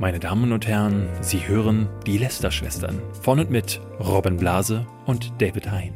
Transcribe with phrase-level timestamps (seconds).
[0.00, 5.72] Meine Damen und Herren, Sie hören die Lester-Schwestern von und mit Robin Blase und David
[5.72, 5.92] Hein.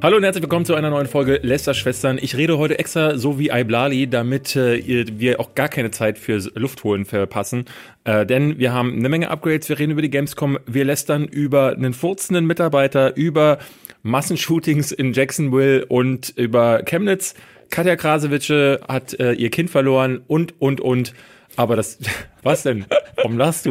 [0.00, 2.16] Hallo und herzlich willkommen zu einer neuen Folge Lester-Schwestern.
[2.16, 6.50] Ich rede heute extra so wie Iblali, damit äh, wir auch gar keine Zeit fürs
[6.54, 7.66] Luftholen verpassen.
[8.04, 11.72] Äh, denn wir haben eine Menge Upgrades, wir reden über die Gamescom, wir lästern über
[11.72, 13.58] einen furzenden Mitarbeiter, über
[14.02, 17.34] Massenshootings in Jacksonville und über Chemnitz.
[17.68, 21.12] Katja Krasewitsche hat äh, ihr Kind verloren und, und, und.
[21.58, 21.98] Aber das,
[22.44, 22.86] was denn?
[23.16, 23.70] Warum lachst du?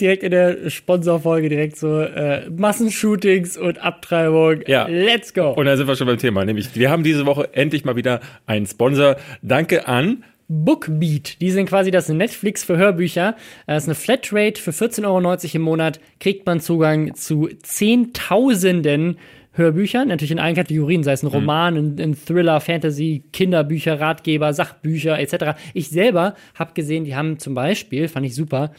[0.00, 4.62] direkt in der Sponsorfolge direkt so äh, Massenshootings und Abtreibung.
[4.66, 4.86] Ja.
[4.86, 5.50] Let's go.
[5.50, 6.44] Und da sind wir schon beim Thema.
[6.46, 9.16] Nämlich, wir haben diese Woche endlich mal wieder einen Sponsor.
[9.42, 11.40] Danke an Bookbeat.
[11.42, 13.36] Die sind quasi das Netflix für Hörbücher.
[13.66, 16.00] Das ist eine Flatrate für 14,90 Euro im Monat.
[16.18, 19.18] Kriegt man Zugang zu Zehntausenden
[19.52, 21.34] Hörbüchern, natürlich in allen Kategorien, sei es ein mhm.
[21.34, 25.58] Roman, ein, ein Thriller, Fantasy, Kinderbücher, Ratgeber, Sachbücher etc.
[25.74, 28.72] Ich selber habe gesehen, die haben zum Beispiel, fand ich super,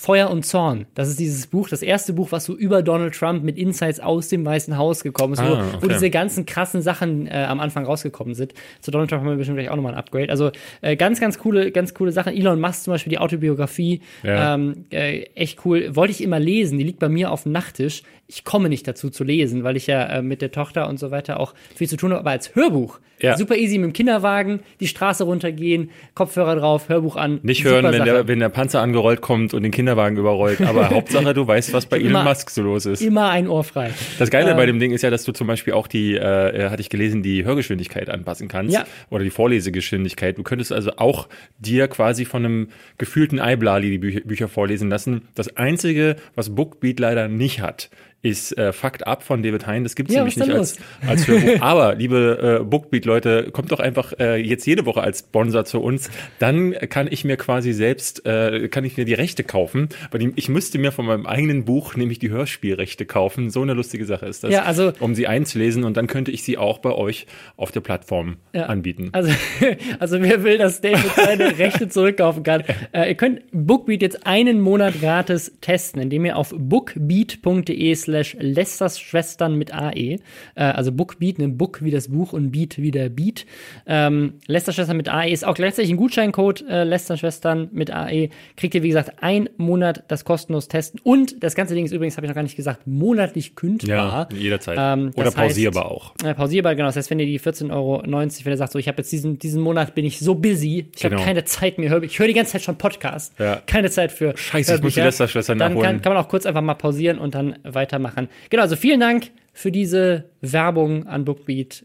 [0.00, 0.86] Feuer und Zorn.
[0.94, 4.28] Das ist dieses Buch, das erste Buch, was so über Donald Trump mit Insights aus
[4.28, 5.76] dem Weißen Haus gekommen ist, wo, ah, okay.
[5.82, 8.54] wo diese ganzen krassen Sachen äh, am Anfang rausgekommen sind.
[8.80, 10.30] Zu Donald Trump haben wir bestimmt gleich auch nochmal ein Upgrade.
[10.30, 12.34] Also äh, ganz, ganz coole, ganz coole Sachen.
[12.34, 14.54] Elon Musk zum Beispiel, die Autobiografie, ja.
[14.54, 15.94] ähm, äh, echt cool.
[15.94, 18.02] Wollte ich immer lesen, die liegt bei mir auf dem Nachttisch.
[18.26, 21.10] Ich komme nicht dazu zu lesen, weil ich ja äh, mit der Tochter und so
[21.10, 22.20] weiter auch viel zu tun habe.
[22.20, 23.36] Aber als Hörbuch ja.
[23.36, 27.40] Super easy mit dem Kinderwagen, die Straße runtergehen, Kopfhörer drauf, Hörbuch an.
[27.42, 30.60] Nicht hören, wenn der, wenn der Panzer angerollt kommt und den Kinderwagen überrollt.
[30.60, 33.02] Aber Hauptsache, du weißt, was bei Elon Musk so los ist.
[33.02, 33.92] Immer ein Ohr frei.
[34.18, 36.70] Das Geile ähm, bei dem Ding ist ja, dass du zum Beispiel auch die, äh,
[36.70, 38.74] hatte ich gelesen, die Hörgeschwindigkeit anpassen kannst.
[38.74, 38.84] Ja.
[39.10, 40.38] Oder die Vorlesegeschwindigkeit.
[40.38, 42.68] Du könntest also auch dir quasi von einem
[42.98, 45.28] gefühlten Eiblali die Bücher, Bücher vorlesen lassen.
[45.34, 47.90] Das Einzige, was Bookbeat leider nicht hat,
[48.22, 49.84] ist äh, Fakt ab von David Hein.
[49.84, 51.60] Das gibt es ja, nämlich nicht als, als Hörbuch.
[51.60, 56.10] Aber, liebe äh, Bookbeat-Leute, kommt doch einfach äh, jetzt jede Woche als Sponsor zu uns.
[56.38, 59.88] Dann kann ich mir quasi selbst, äh, kann ich mir die Rechte kaufen.
[60.10, 63.50] Weil ich müsste mir von meinem eigenen Buch nämlich die Hörspielrechte kaufen.
[63.50, 65.84] So eine lustige Sache ist das, ja, also, um sie einzulesen.
[65.84, 69.08] Und dann könnte ich sie auch bei euch auf der Plattform ja, anbieten.
[69.12, 69.32] Also,
[69.98, 74.60] also wer will, dass David seine Rechte zurückkaufen kann, äh, ihr könnt Bookbeat jetzt einen
[74.60, 79.92] Monat gratis testen, indem ihr auf bookbeat.de slash Lesters Schwestern mit AE.
[79.94, 80.18] Äh,
[80.56, 83.46] also Bookbeat, ein Book wie das Buch und Beat wie der Beat.
[83.86, 88.30] Ähm, Lester Schwestern mit AE ist auch gleichzeitig ein Gutscheincode äh, Lester Schwestern mit AE.
[88.56, 91.00] Kriegt ihr, wie gesagt, ein Monat das kostenlos testen.
[91.02, 94.28] Und das ganze Ding ist übrigens, habe ich noch gar nicht gesagt, monatlich kündbar.
[94.30, 94.76] Ja, jederzeit.
[94.78, 96.14] Ähm, Oder pausierbar heißt, auch.
[96.24, 96.88] Äh, pausierbar, genau.
[96.88, 99.38] Das heißt, wenn ihr die 14,90 Euro, wenn ihr sagt, so, ich habe jetzt diesen,
[99.38, 101.16] diesen Monat bin ich so busy, ich genau.
[101.16, 103.38] habe keine Zeit mehr, ich höre die ganze Zeit schon Podcast.
[103.38, 103.62] Ja.
[103.66, 104.36] Keine Zeit für.
[104.36, 105.82] Scheiße, ich muss die Lester Schwestern nachholen.
[105.82, 108.28] Dann kann, kann man auch kurz einfach mal pausieren und dann weiter weitermachen.
[108.48, 111.84] Genau, also vielen Dank für diese Werbung an Bookbeat.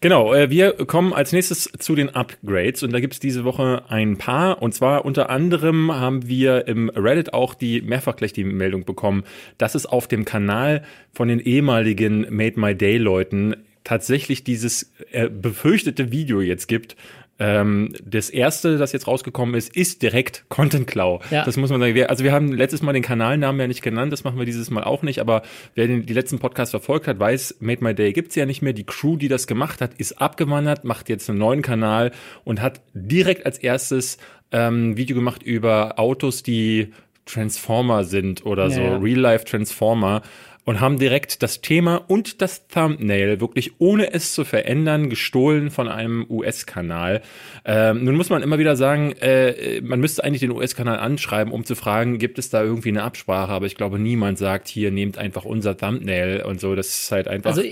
[0.00, 3.82] Genau, äh, wir kommen als nächstes zu den Upgrades und da gibt es diese Woche
[3.88, 8.44] ein paar und zwar unter anderem haben wir im Reddit auch die mehrfach gleich die
[8.44, 9.24] Meldung bekommen,
[9.58, 15.28] dass es auf dem Kanal von den ehemaligen Made My Day Leuten tatsächlich dieses äh,
[15.28, 16.96] befürchtete Video jetzt gibt,
[17.40, 21.22] ähm, das erste, das jetzt rausgekommen ist, ist direkt Content Cloud.
[21.30, 21.44] Ja.
[21.44, 21.94] Das muss man sagen.
[21.94, 24.70] Wir, also wir haben letztes Mal den Kanalnamen ja nicht genannt, das machen wir dieses
[24.70, 25.42] Mal auch nicht, aber
[25.74, 28.72] wer den, die letzten Podcasts verfolgt hat, weiß, Made My Day gibt's ja nicht mehr.
[28.72, 32.10] Die Crew, die das gemacht hat, ist abgewandert, macht jetzt einen neuen Kanal
[32.44, 34.18] und hat direkt als erstes
[34.50, 36.92] ähm, Video gemacht über Autos, die
[37.26, 40.22] Transformer sind oder ja, so, Real-Life Transformer
[40.68, 45.88] und haben direkt das Thema und das Thumbnail wirklich ohne es zu verändern gestohlen von
[45.88, 47.22] einem US-Kanal.
[47.64, 51.64] Ähm, nun muss man immer wieder sagen, äh, man müsste eigentlich den US-Kanal anschreiben, um
[51.64, 53.50] zu fragen, gibt es da irgendwie eine Absprache?
[53.50, 56.74] Aber ich glaube, niemand sagt hier, nehmt einfach unser Thumbnail und so.
[56.74, 57.48] Das ist halt einfach.
[57.48, 57.62] Also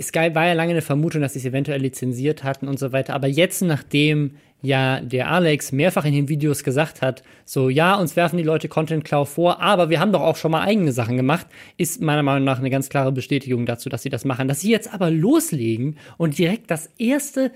[0.00, 3.14] Sky war ja lange eine Vermutung, dass sie es eventuell lizenziert hatten und so weiter.
[3.14, 4.32] Aber jetzt, nachdem
[4.62, 8.68] ja der Alex mehrfach in den Videos gesagt hat, so ja, uns werfen die Leute
[8.68, 11.46] Content Cloud vor, aber wir haben doch auch schon mal eigene Sachen gemacht,
[11.76, 14.48] ist meiner Meinung nach eine ganz klare Bestätigung dazu, dass sie das machen.
[14.48, 17.50] Dass sie jetzt aber loslegen und direkt das erste,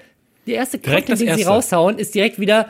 [0.46, 2.66] der erste Content, den sie raushauen, ist direkt wieder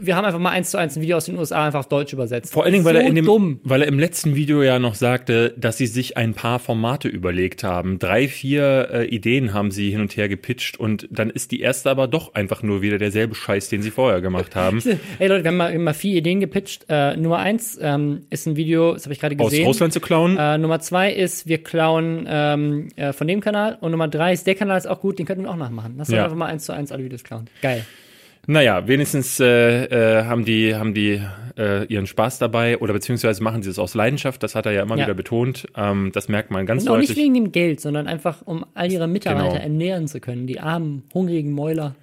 [0.00, 2.12] wir haben einfach mal eins zu eins ein Video aus den USA einfach auf Deutsch
[2.12, 2.52] übersetzt.
[2.52, 3.60] Vor allen Dingen, weil so er in dem, dumm.
[3.62, 7.62] weil er im letzten Video ja noch sagte, dass sie sich ein paar Formate überlegt
[7.62, 7.98] haben.
[7.98, 11.90] Drei, vier äh, Ideen haben sie hin und her gepitcht und dann ist die erste
[11.90, 14.82] aber doch einfach nur wieder derselbe Scheiß, den sie vorher gemacht haben.
[15.18, 16.86] Ey Leute, wir haben mal, wir haben mal vier Ideen gepitcht.
[16.88, 19.62] Äh, Nummer eins ähm, ist ein Video, das habe ich gerade gesehen.
[19.62, 20.38] Aus Russland zu klauen.
[20.38, 24.46] Äh, Nummer zwei ist, wir klauen ähm, äh, von dem Kanal und Nummer drei ist,
[24.46, 25.94] der Kanal ist auch gut, den könnten wir auch nachmachen.
[25.98, 26.24] Lass uns ja.
[26.24, 27.48] einfach mal eins zu eins alle Videos klauen.
[27.60, 27.84] Geil.
[28.46, 31.20] Naja, wenigstens äh, äh, haben die, haben die
[31.58, 34.42] äh, ihren Spaß dabei oder beziehungsweise machen sie es aus Leidenschaft.
[34.42, 35.04] Das hat er ja immer ja.
[35.04, 35.66] wieder betont.
[35.76, 37.10] Ähm, das merkt man ganz Und deutlich.
[37.10, 39.62] Auch nicht wegen dem Geld, sondern einfach, um all ihre Mitarbeiter genau.
[39.62, 40.46] ernähren zu können.
[40.46, 41.96] Die armen, hungrigen Mäuler.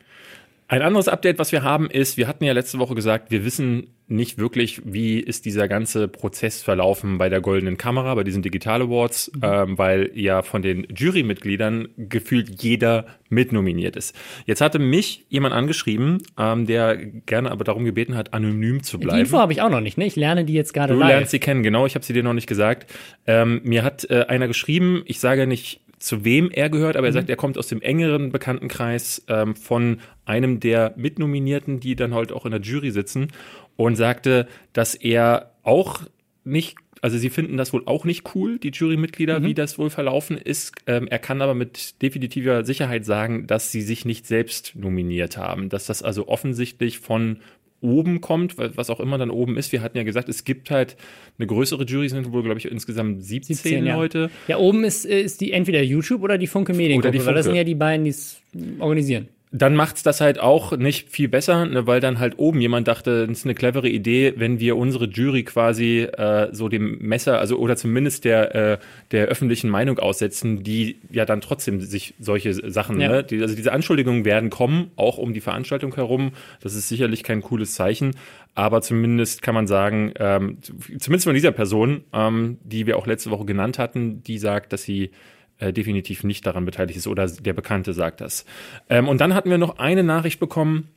[0.67, 3.87] Ein anderes Update, was wir haben, ist, wir hatten ja letzte Woche gesagt, wir wissen
[4.07, 8.81] nicht wirklich, wie ist dieser ganze Prozess verlaufen bei der Goldenen Kamera, bei diesen Digital
[8.81, 9.41] Awards, mhm.
[9.43, 14.15] ähm, weil ja von den Jurymitgliedern gefühlt jeder mitnominiert ist.
[14.45, 19.17] Jetzt hatte mich jemand angeschrieben, ähm, der gerne aber darum gebeten hat, anonym zu bleiben.
[19.17, 20.05] Die Info habe ich auch noch nicht, ne?
[20.05, 21.01] Ich lerne die jetzt gerade live.
[21.01, 21.85] Du lernst sie kennen, genau.
[21.85, 22.91] Ich habe sie dir noch nicht gesagt.
[23.25, 27.11] Ähm, mir hat äh, einer geschrieben, ich sage nicht zu wem er gehört, aber er
[27.11, 27.15] mhm.
[27.15, 32.33] sagt, er kommt aus dem engeren Bekanntenkreis ähm, von einem der Mitnominierten, die dann halt
[32.33, 33.29] auch in der Jury sitzen
[33.75, 36.01] und sagte, dass er auch
[36.43, 39.43] nicht also sie finden das wohl auch nicht cool, die Jurymitglieder, mhm.
[39.43, 40.71] wie das wohl verlaufen ist.
[40.87, 45.67] Ähm, er kann aber mit definitiver Sicherheit sagen, dass sie sich nicht selbst nominiert haben,
[45.67, 47.39] dass das also offensichtlich von
[47.81, 49.73] oben kommt, was auch immer dann oben ist.
[49.73, 50.95] Wir hatten ja gesagt, es gibt halt
[51.37, 54.31] eine größere Jury, sind wohl, glaube ich, insgesamt 17, 17 Leute.
[54.47, 54.57] Ja.
[54.57, 57.75] oben ist, ist die entweder YouTube oder die Funke Mediengruppe, weil das sind ja die
[57.75, 58.41] beiden, die es
[58.79, 62.87] organisieren dann macht's das halt auch nicht viel besser, ne, weil dann halt oben jemand
[62.87, 67.39] dachte, das ist eine clevere Idee, wenn wir unsere Jury quasi äh, so dem Messer,
[67.39, 68.77] also oder zumindest der äh,
[69.11, 73.09] der öffentlichen Meinung aussetzen, die ja dann trotzdem sich solche Sachen, ja.
[73.09, 76.31] ne, die, also diese Anschuldigungen werden kommen, auch um die Veranstaltung herum.
[76.61, 78.15] Das ist sicherlich kein cooles Zeichen,
[78.55, 80.57] aber zumindest kann man sagen, ähm,
[80.97, 84.81] zumindest von dieser Person, ähm, die wir auch letzte Woche genannt hatten, die sagt, dass
[84.81, 85.11] sie
[85.59, 88.45] äh, definitiv nicht daran beteiligt ist oder der Bekannte sagt das.
[88.89, 90.89] Ähm, und dann hatten wir noch eine Nachricht bekommen.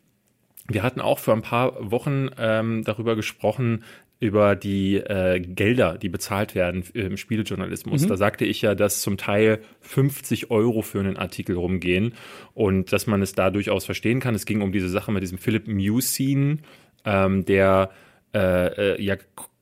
[0.69, 3.85] Wir hatten auch vor ein paar Wochen ähm, darüber gesprochen,
[4.19, 8.03] über die äh, Gelder, die bezahlt werden im Spielejournalismus.
[8.03, 8.09] Mhm.
[8.09, 12.15] Da sagte ich ja, dass zum Teil 50 Euro für einen Artikel rumgehen
[12.55, 14.35] und dass man es da durchaus verstehen kann.
[14.35, 16.63] Es ging um diese Sache mit diesem Philip Musin,
[17.05, 17.91] ähm, der
[18.35, 19.17] äh, äh, ja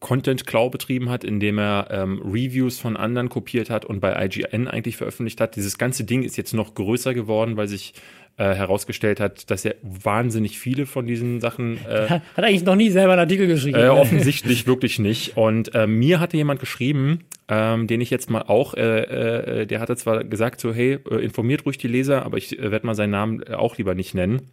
[0.04, 4.68] Content Cloud betrieben hat, indem er ähm, Reviews von anderen kopiert hat und bei IGN
[4.68, 5.56] eigentlich veröffentlicht hat.
[5.56, 7.94] Dieses ganze Ding ist jetzt noch größer geworden, weil sich
[8.36, 12.90] äh, herausgestellt hat, dass er wahnsinnig viele von diesen Sachen äh, hat eigentlich noch nie
[12.90, 13.78] selber einen Artikel geschrieben.
[13.78, 15.38] Äh, offensichtlich wirklich nicht.
[15.38, 19.80] Und äh, mir hatte jemand geschrieben, ähm, den ich jetzt mal auch, äh, äh, der
[19.80, 23.42] hatte zwar gesagt so, hey, informiert ruhig die Leser, aber ich werde mal seinen Namen
[23.54, 24.50] auch lieber nicht nennen.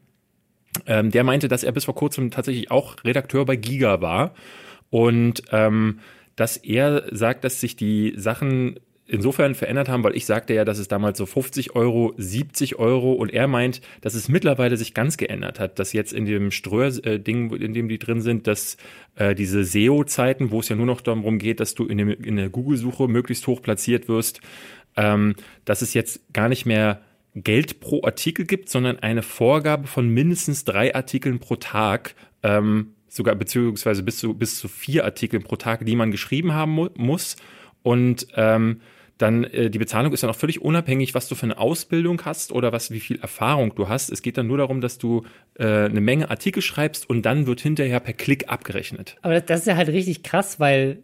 [0.86, 4.34] Ähm, der meinte, dass er bis vor kurzem tatsächlich auch Redakteur bei Giga war
[4.92, 6.00] und ähm,
[6.36, 10.78] dass er sagt, dass sich die Sachen insofern verändert haben, weil ich sagte ja, dass
[10.78, 15.18] es damals so 50 Euro, 70 Euro und er meint, dass es mittlerweile sich ganz
[15.18, 18.78] geändert hat, dass jetzt in dem Ströhr-Ding, in dem die drin sind, dass
[19.16, 22.38] äh, diese SEO-Zeiten, wo es ja nur noch darum geht, dass du in, dem, in
[22.38, 24.40] der Google-Suche möglichst hoch platziert wirst,
[24.96, 25.36] ähm,
[25.66, 27.02] dass es jetzt gar nicht mehr
[27.36, 33.36] Geld pro Artikel gibt, sondern eine Vorgabe von mindestens drei Artikeln pro Tag, ähm, sogar
[33.36, 37.36] beziehungsweise bis zu, bis zu vier Artikeln pro Tag, die man geschrieben haben mu muss.
[37.84, 38.80] Und ähm,
[39.18, 42.54] dann äh, die Bezahlung ist dann auch völlig unabhängig, was du für eine Ausbildung hast
[42.54, 44.12] oder was wie viel Erfahrung du hast.
[44.12, 45.26] Es geht dann nur darum, dass du
[45.56, 49.18] äh, eine Menge Artikel schreibst und dann wird hinterher per Klick abgerechnet.
[49.22, 51.04] Aber das ist ja halt richtig krass, weil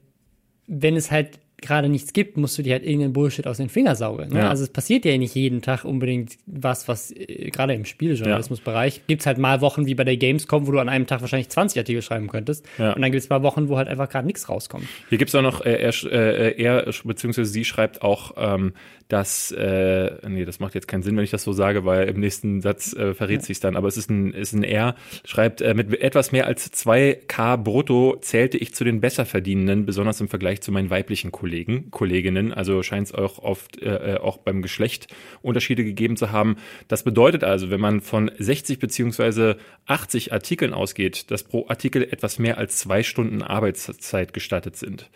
[0.66, 3.96] wenn es halt gerade nichts gibt, musst du dir halt irgendeinen Bullshit aus den Fingern
[3.96, 4.30] saugen.
[4.30, 4.40] Ne?
[4.40, 4.50] Ja.
[4.50, 9.04] Also es passiert ja nicht jeden Tag unbedingt was, was äh, gerade im Spieljournalismusbereich ja.
[9.08, 11.50] gibt es halt mal Wochen wie bei der Gamescom, wo du an einem Tag wahrscheinlich
[11.50, 12.66] 20 Artikel schreiben könntest.
[12.78, 12.94] Ja.
[12.94, 14.86] Und dann gibt es mal Wochen, wo halt einfach gerade nichts rauskommt.
[15.10, 18.74] Hier gibt es auch noch, äh, er, äh, er beziehungsweise sie schreibt auch, ähm,
[19.08, 22.20] dass, äh, nee, das macht jetzt keinen Sinn, wenn ich das so sage, weil im
[22.20, 23.46] nächsten Satz äh, verrät ja.
[23.46, 24.96] sich dann, aber es ist ein, ist ein R,
[25.26, 30.28] schreibt, äh, mit etwas mehr als 2K brutto zählte ich zu den Besserverdienenden, besonders im
[30.28, 31.47] Vergleich zu meinen weiblichen Kollegen,
[31.92, 35.08] Kolleginnen, also scheint es auch oft äh, äh, auch beim Geschlecht
[35.42, 36.58] Unterschiede gegeben zu haben.
[36.88, 42.40] Das bedeutet also, wenn man von 60 beziehungsweise 80 Artikeln ausgeht, dass pro Artikel etwas
[42.40, 45.10] mehr als zwei Stunden Arbeitszeit gestattet sind.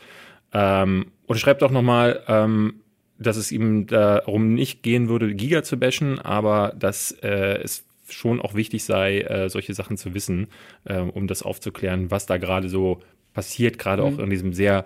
[0.53, 2.81] Ähm, und schreibt auch nochmal, ähm,
[3.17, 8.41] dass es ihm darum nicht gehen würde, Giga zu bashen, aber dass äh, es schon
[8.41, 10.47] auch wichtig sei, äh, solche Sachen zu wissen,
[10.85, 13.00] äh, um das aufzuklären, was da gerade so
[13.33, 14.07] passiert, gerade mhm.
[14.07, 14.85] auch in diesem sehr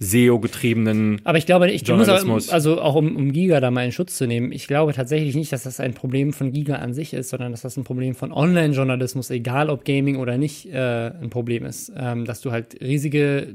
[0.00, 3.92] SEO-getriebenen Aber ich glaube, ich muss auch, also auch um, um Giga da mal in
[3.92, 7.14] Schutz zu nehmen, ich glaube tatsächlich nicht, dass das ein Problem von Giga an sich
[7.14, 11.30] ist, sondern dass das ein Problem von Online-Journalismus, egal ob Gaming oder nicht, äh, ein
[11.30, 11.92] Problem ist.
[11.96, 13.54] Ähm, dass du halt riesige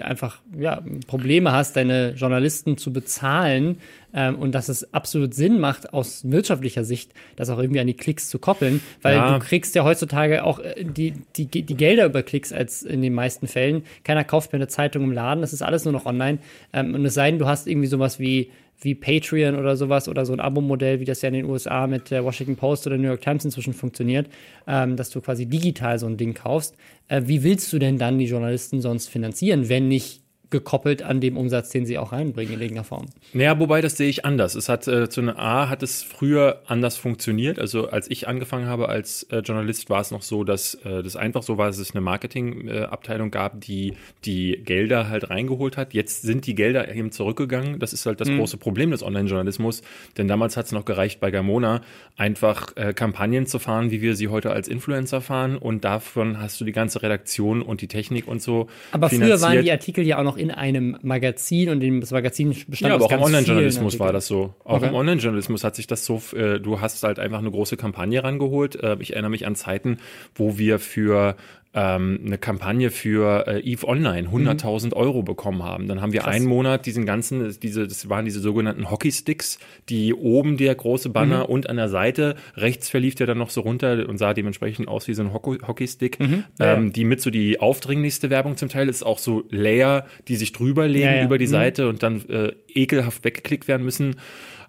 [0.00, 3.78] einfach ja, Probleme hast, deine Journalisten zu bezahlen
[4.14, 7.94] ähm, und dass es absolut Sinn macht, aus wirtschaftlicher Sicht, das auch irgendwie an die
[7.94, 9.38] Klicks zu koppeln, weil ja.
[9.38, 13.14] du kriegst ja heutzutage auch äh, die, die, die Gelder über Klicks als in den
[13.14, 13.82] meisten Fällen.
[14.04, 16.38] Keiner kauft mehr eine Zeitung im Laden, das ist alles nur noch online.
[16.72, 20.26] Ähm, und es sei denn, du hast irgendwie sowas wie wie Patreon oder sowas oder
[20.26, 23.08] so ein Abo-Modell, wie das ja in den USA mit der Washington Post oder New
[23.08, 24.28] York Times inzwischen funktioniert,
[24.66, 26.76] ähm, dass du quasi digital so ein Ding kaufst.
[27.08, 31.36] Äh, wie willst du denn dann die Journalisten sonst finanzieren, wenn nicht gekoppelt an dem
[31.36, 33.06] Umsatz, den sie auch reinbringen in irgendeiner Form.
[33.32, 34.54] Naja, wobei das sehe ich anders.
[34.54, 37.58] Es hat äh, zu einer A hat es früher anders funktioniert.
[37.58, 41.16] Also als ich angefangen habe als äh, Journalist, war es noch so, dass äh, das
[41.16, 45.94] einfach so war, dass es eine Marketingabteilung gab, die die Gelder halt reingeholt hat.
[45.94, 47.78] Jetzt sind die Gelder eben zurückgegangen.
[47.78, 48.38] Das ist halt das mhm.
[48.38, 49.82] große Problem des Online-Journalismus.
[50.16, 51.80] Denn damals hat es noch gereicht, bei Gamona
[52.16, 55.56] einfach äh, Kampagnen zu fahren, wie wir sie heute als Influencer fahren.
[55.56, 58.68] Und davon hast du die ganze Redaktion und die Technik und so.
[58.92, 59.38] Aber finanziert.
[59.38, 62.94] früher waren die Artikel ja auch noch in einem Magazin und das Magazin bestand Ja,
[62.94, 64.54] aber auch im Online-Journalismus war das so.
[64.64, 64.88] Auch okay.
[64.88, 68.76] im Online-Journalismus hat sich das so, äh, du hast halt einfach eine große Kampagne rangeholt.
[68.76, 69.98] Äh, ich erinnere mich an Zeiten,
[70.34, 71.36] wo wir für
[71.76, 74.92] ähm, eine Kampagne für äh, Eve Online 100.000 mhm.
[74.94, 75.86] Euro bekommen haben.
[75.88, 76.34] Dann haben wir Krass.
[76.34, 79.58] einen Monat diesen ganzen, diese, das waren diese sogenannten Hockeysticks,
[79.90, 81.44] die oben der große Banner mhm.
[81.44, 85.06] und an der Seite rechts verlief der dann noch so runter und sah dementsprechend aus
[85.06, 86.44] wie so ein Hockeystick, mhm.
[86.58, 90.52] ähm, die mit so die aufdringlichste Werbung zum Teil ist auch so Layer, die sich
[90.52, 91.24] drüber legen ja, ja.
[91.24, 91.50] über die mhm.
[91.50, 94.16] Seite und dann äh, ekelhaft weggeklickt werden müssen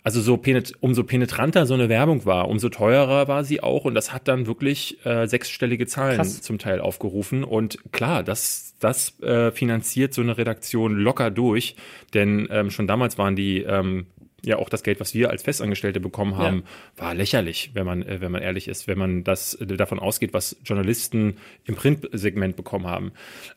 [0.07, 3.83] also so penet umso penetranter so eine Werbung war, umso teurer war sie auch.
[3.83, 6.41] Und das hat dann wirklich äh, sechsstellige Zahlen Krass.
[6.41, 7.43] zum Teil aufgerufen.
[7.43, 11.75] Und klar, das das äh, finanziert so eine Redaktion locker durch,
[12.13, 14.05] denn ähm, schon damals waren die ähm,
[14.43, 16.63] ja auch das Geld, was wir als Festangestellte bekommen haben,
[16.97, 17.03] ja.
[17.03, 20.33] war lächerlich, wenn man, äh, wenn man ehrlich ist, wenn man das äh, davon ausgeht,
[20.33, 23.11] was Journalisten im Printsegment bekommen haben.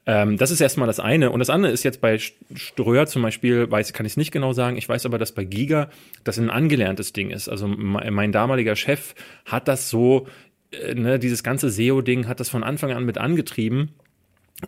[0.07, 1.31] Ähm, das ist erstmal das eine.
[1.31, 4.53] Und das andere ist jetzt bei Ströer zum Beispiel, weiß, kann ich es nicht genau
[4.53, 4.77] sagen.
[4.77, 5.91] Ich weiß aber, dass bei Giga
[6.25, 7.49] das ein angelerntes Ding ist.
[7.49, 10.27] Also mein damaliger Chef hat das so,
[10.71, 13.91] äh, ne, dieses ganze SEO-Ding hat das von Anfang an mit angetrieben.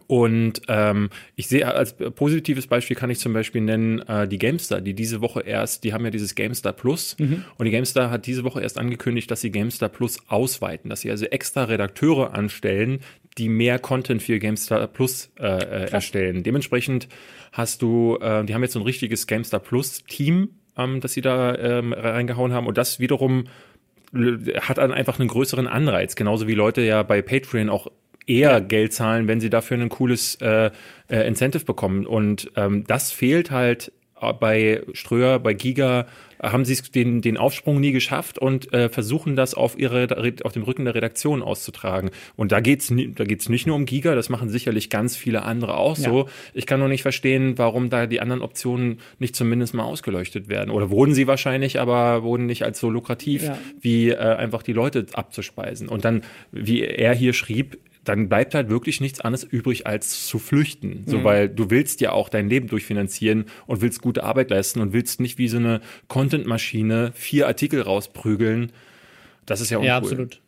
[0.06, 4.80] Und ähm, ich sehe als positives Beispiel kann ich zum Beispiel nennen äh, die GameStar,
[4.80, 7.44] die diese Woche erst, die haben ja dieses GameStar Plus mhm.
[7.58, 11.10] und die GameStar hat diese Woche erst angekündigt, dass sie GameStar Plus ausweiten, dass sie
[11.10, 13.00] also extra Redakteure anstellen,
[13.38, 16.42] die mehr Content für GameStar Plus äh, äh, erstellen.
[16.42, 17.08] Dementsprechend
[17.52, 21.20] hast du, äh, die haben jetzt so ein richtiges GameStar Plus Team, ähm, das sie
[21.20, 23.44] da ähm, reingehauen haben und das wiederum
[24.60, 27.90] hat dann einfach einen größeren Anreiz, genauso wie Leute ja bei Patreon auch
[28.26, 28.60] eher.
[28.60, 30.70] Geld zahlen, wenn sie dafür ein cooles äh,
[31.08, 32.06] äh, Incentive bekommen.
[32.06, 33.92] Und ähm, das fehlt halt
[34.38, 36.06] bei Ströer, bei Giga
[36.40, 40.08] haben sie den, den Aufsprung nie geschafft und äh, versuchen das auf ihre
[40.44, 42.10] auf dem Rücken der Redaktion auszutragen.
[42.36, 45.76] Und da geht's da geht's nicht nur um Giga, das machen sicherlich ganz viele andere
[45.76, 46.10] auch ja.
[46.10, 46.28] so.
[46.54, 50.70] Ich kann nur nicht verstehen, warum da die anderen Optionen nicht zumindest mal ausgeleuchtet werden.
[50.70, 53.58] Oder wurden sie wahrscheinlich, aber wurden nicht als so lukrativ, ja.
[53.80, 55.88] wie äh, einfach die Leute abzuspeisen.
[55.88, 60.38] Und dann, wie er hier schrieb, dann bleibt halt wirklich nichts anderes übrig, als zu
[60.38, 61.04] flüchten.
[61.06, 61.24] So, mhm.
[61.24, 65.20] weil du willst ja auch dein Leben durchfinanzieren und willst gute Arbeit leisten und willst
[65.20, 68.72] nicht wie so eine Content-Maschine vier Artikel rausprügeln.
[69.46, 69.88] Das ist ja uncool.
[69.88, 70.40] Ja, absolut.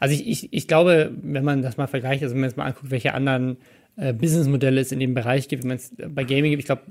[0.00, 2.64] Also ich, ich, ich glaube, wenn man das mal vergleicht, also wenn man jetzt mal
[2.64, 3.58] anguckt, welche anderen
[3.96, 6.82] äh, Businessmodelle es in dem Bereich gibt, wenn man es bei Gaming gibt, ich glaube,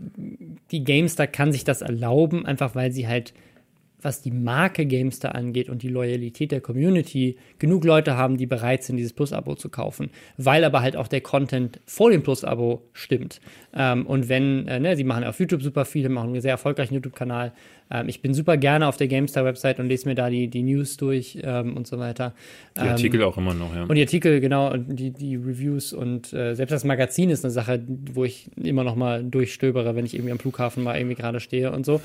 [0.71, 3.33] die GameStar kann sich das erlauben, einfach weil sie halt
[4.05, 8.83] was die Marke Gamestar angeht und die Loyalität der Community, genug Leute haben, die bereit
[8.83, 13.41] sind, dieses Plus-Abo zu kaufen, weil aber halt auch der Content vor dem Plus-Abo stimmt.
[13.73, 16.93] Ähm, und wenn, äh, ne, sie machen auf YouTube super viele, machen einen sehr erfolgreichen
[16.93, 17.51] YouTube-Kanal.
[17.89, 20.97] Ähm, ich bin super gerne auf der GameStar-Website und lese mir da die, die News
[20.97, 22.35] durch ähm, und so weiter.
[22.77, 23.83] Die Artikel ähm, auch immer noch, ja.
[23.83, 27.51] Und die Artikel, genau, und die, die Reviews und äh, selbst das Magazin ist eine
[27.51, 27.81] Sache,
[28.13, 31.71] wo ich immer noch mal durchstöbere, wenn ich irgendwie am Flughafen mal irgendwie gerade stehe
[31.71, 32.01] und so.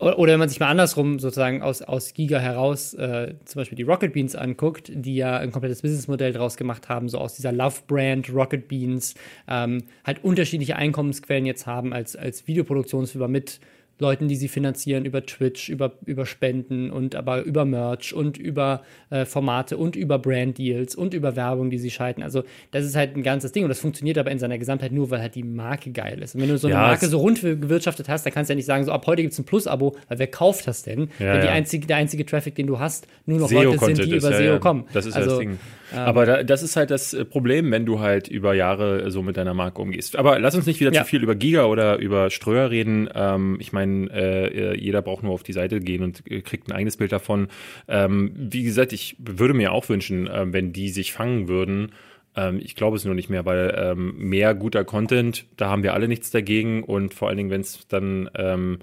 [0.00, 3.82] Oder wenn man sich mal andersrum sozusagen aus, aus Giga heraus äh, zum Beispiel die
[3.82, 8.32] Rocket Beans anguckt, die ja ein komplettes Businessmodell draus gemacht haben, so aus dieser Love-Brand
[8.32, 9.14] Rocket Beans,
[9.46, 13.60] ähm, halt unterschiedliche Einkommensquellen jetzt haben als, als Videoproduktionsfirma mit
[14.00, 18.82] Leuten, die sie finanzieren über Twitch, über, über Spenden und aber über Merch und über
[19.10, 22.22] äh, Formate und über Brand Deals und über Werbung, die sie schalten.
[22.22, 25.10] Also das ist halt ein ganzes Ding und das funktioniert aber in seiner Gesamtheit nur,
[25.10, 26.34] weil halt die Marke geil ist.
[26.34, 28.56] Und wenn du so eine ja, Marke so rund gewirtschaftet hast, dann kannst du ja
[28.56, 31.10] nicht sagen, so ab heute gibt es ein Plus-Abo, weil wer kauft das denn?
[31.18, 34.16] Ja, wenn die einzige, der einzige Traffic, den du hast, nur noch Leute sind, die
[34.16, 34.84] über SEO kommen.
[34.92, 35.58] Das ist also, das Ding.
[35.92, 39.22] Ähm, aber da, das ist halt das äh, Problem, wenn du halt über Jahre so
[39.22, 40.16] mit deiner Marke umgehst.
[40.16, 43.08] Aber lass uns nicht wieder zu viel über Giga oder über Ströer reden.
[43.14, 46.72] Ähm, ich meine, äh, jeder braucht nur auf die Seite gehen und äh, kriegt ein
[46.72, 47.48] eigenes Bild davon.
[47.88, 51.92] Ähm, wie gesagt, ich würde mir auch wünschen, äh, wenn die sich fangen würden.
[52.36, 55.94] Ähm, ich glaube es nur nicht mehr, weil ähm, mehr guter Content, da haben wir
[55.94, 58.78] alle nichts dagegen und vor allen Dingen, wenn es dann ähm,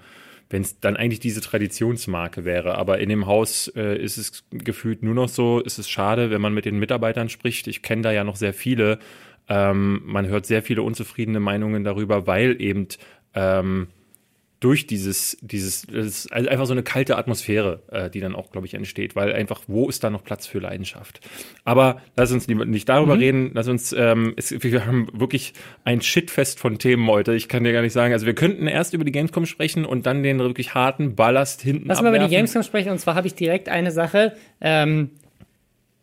[0.49, 2.77] wenn es dann eigentlich diese Traditionsmarke wäre.
[2.77, 6.41] Aber in dem Haus äh, ist es gefühlt nur noch so, ist es schade, wenn
[6.41, 7.67] man mit den Mitarbeitern spricht.
[7.67, 8.99] Ich kenne da ja noch sehr viele.
[9.49, 12.87] Ähm, man hört sehr viele unzufriedene Meinungen darüber, weil eben
[13.33, 13.87] ähm,
[14.59, 18.65] durch dieses, dieses, das ist einfach so eine kalte Atmosphäre, äh, die dann auch, glaube
[18.65, 21.19] ich, entsteht, weil einfach, wo ist da noch Platz für Leidenschaft?
[21.63, 23.21] Aber lass uns nicht darüber mhm.
[23.21, 27.35] reden, lass uns, ähm, es, wir haben wirklich ein Shitfest von Themen heute.
[27.35, 30.07] Ich kann dir gar nicht sagen, also wir könnten erst über die Gamescom sprechen und
[30.07, 33.27] dann den wirklich harten Ballast hinten Lass mal über die Gamescom sprechen und zwar habe
[33.27, 35.11] ich direkt eine Sache, ähm,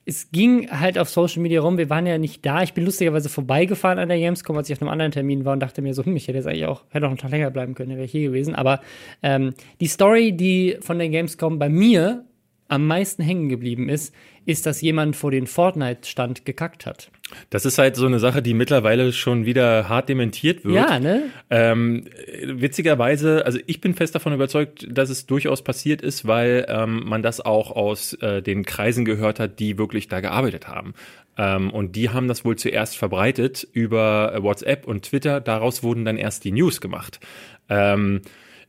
[0.07, 1.79] es ging halt auf Social Media rum.
[1.79, 2.63] Wir waren ja nicht da.
[2.63, 5.61] Ich bin lustigerweise vorbeigefahren an der Gamescom, als ich auf einem anderen Termin war und
[5.61, 7.75] dachte mir so, hm, ich hätte jetzt eigentlich auch, hätte auch einen Tag länger bleiben
[7.75, 8.55] können, wäre ich hier gewesen.
[8.55, 8.81] Aber
[9.23, 12.25] ähm, die Story, die von der Gamescom bei mir
[12.69, 14.15] am meisten hängen geblieben ist,
[14.47, 17.11] ist, dass jemand vor den Fortnite-Stand gekackt hat.
[17.51, 20.75] Das ist halt so eine Sache, die mittlerweile schon wieder hart dementiert wird.
[20.75, 21.25] Ja, ne?
[21.51, 22.05] Ähm,
[22.45, 27.23] witzigerweise, also ich bin fest davon überzeugt, dass es durchaus passiert ist, weil ähm, man
[27.23, 30.95] das auch aus äh, den Kreisen gehört hat, die wirklich da gearbeitet haben.
[31.39, 35.41] Ähm, und die haben das wohl zuerst verbreitet über WhatsApp und Twitter.
[35.41, 37.21] Daraus wurden dann erst die News gemacht.
[37.69, 38.21] Ähm,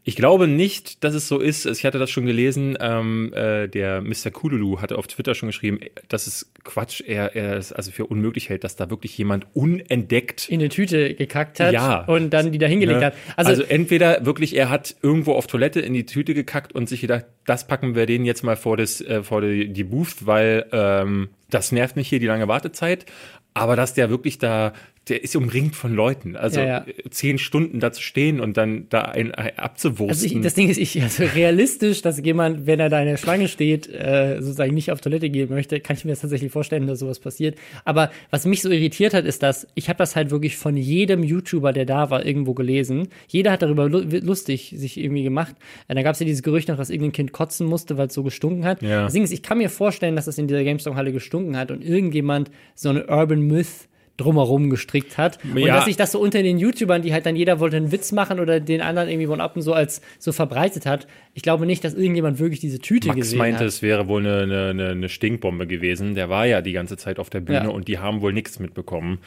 [0.08, 1.66] ich glaube nicht, dass es so ist.
[1.66, 2.78] Ich hatte das schon gelesen.
[2.80, 4.30] Ähm, äh, der Mr.
[4.32, 8.50] Kululu hatte auf Twitter schon geschrieben, dass es Quatsch, er, er es also für unmöglich
[8.50, 12.60] hält, dass da wirklich jemand unentdeckt in eine Tüte gekackt hat ja, und dann die
[12.60, 13.06] da hingelegt ne?
[13.08, 13.16] hat.
[13.36, 17.02] Also, also entweder wirklich er hat irgendwo auf Toilette in die Tüte gekackt und sich
[17.02, 20.68] gedacht, das packen wir den jetzt mal vor das äh, vor die, die Booth, weil
[20.72, 23.08] ähm, das nervt nicht hier die lange Wartezeit.
[23.56, 24.74] Aber dass der wirklich da
[25.08, 26.36] der ist umringt von Leuten.
[26.36, 26.86] Also ja, ja.
[27.12, 30.10] zehn Stunden da zu stehen und dann da ein, ein abzuwursten.
[30.10, 33.18] Also ich, das Ding ist, ich, also realistisch, dass jemand, wenn er da in der
[33.18, 36.88] Schlange steht, äh, sozusagen nicht auf Toilette gehen möchte, kann ich mir das tatsächlich vorstellen,
[36.88, 37.56] dass sowas passiert.
[37.84, 41.22] Aber was mich so irritiert hat, ist, dass ich habe das halt wirklich von jedem
[41.24, 43.10] YouTuber, der da war, irgendwo gelesen.
[43.28, 45.56] Jeder hat darüber lustig sich irgendwie gemacht.
[45.88, 48.14] Äh, da gab es ja dieses Gerücht noch, dass irgendein Kind kotzen musste, weil es
[48.16, 48.82] so gestunken hat.
[48.82, 49.04] Ja.
[49.04, 51.84] Das Ding ist, ich kann mir vorstellen, dass es in dieser GameStop-Halle gestunken hat und
[51.84, 55.40] irgendjemand so eine Urban Myth drumherum gestrickt hat.
[55.44, 55.76] Und ja.
[55.76, 58.40] dass sich das so unter den YouTubern, die halt dann jeder wollte einen Witz machen
[58.40, 61.08] oder den anderen irgendwie von ab und so als so verbreitet hat.
[61.34, 63.68] Ich glaube nicht, dass irgendjemand wirklich diese Tüte Max gesehen meinte, hat.
[63.68, 66.16] es wäre wohl eine, eine, eine Stinkbombe gewesen.
[66.16, 67.70] Der war ja die ganze Zeit auf der Bühne ja.
[67.70, 69.20] und die haben wohl nichts mitbekommen.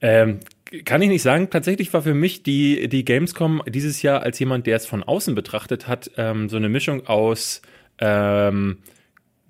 [0.00, 0.40] Ähm,
[0.84, 1.48] kann ich nicht sagen.
[1.50, 5.34] Tatsächlich war für mich die, die Gamescom dieses Jahr als jemand, der es von außen
[5.34, 7.62] betrachtet hat, ähm, so eine Mischung aus
[7.98, 8.78] ähm,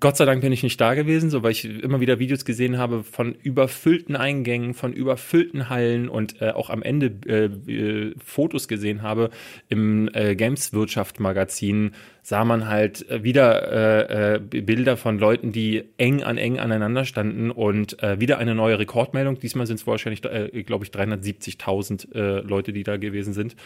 [0.01, 2.77] Gott sei Dank bin ich nicht da gewesen, so weil ich immer wieder Videos gesehen
[2.77, 8.69] habe von überfüllten Eingängen, von überfüllten Hallen und äh, auch am Ende äh, äh, Fotos
[8.69, 9.29] gesehen habe
[9.67, 15.51] im äh, Games Wirtschaft Magazin sah man halt äh, wieder äh, äh, Bilder von Leuten,
[15.51, 19.37] die eng an eng aneinander standen und äh, wieder eine neue Rekordmeldung.
[19.39, 23.57] Diesmal sind es wahrscheinlich, äh, glaube ich, 370.000 äh, Leute, die da gewesen sind.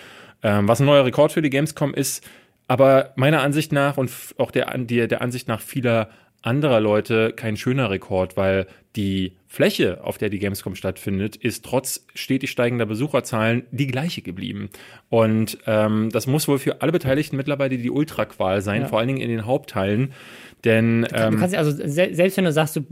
[0.41, 2.27] Ähm, was ein neuer Rekord für die Gamescom ist,
[2.67, 6.09] aber meiner Ansicht nach und auch der, der, der Ansicht nach vieler
[6.43, 12.05] anderer Leute kein schöner Rekord, weil die Fläche, auf der die Gamescom stattfindet, ist trotz
[12.13, 14.69] stetig steigender Besucherzahlen die gleiche geblieben.
[15.09, 18.87] Und ähm, das muss wohl für alle Beteiligten mittlerweile die Ultraqual sein, ja.
[18.87, 20.13] vor allen Dingen in den Hauptteilen.
[20.63, 22.83] Denn ähm, du kannst ja also selbst wenn du sagst, du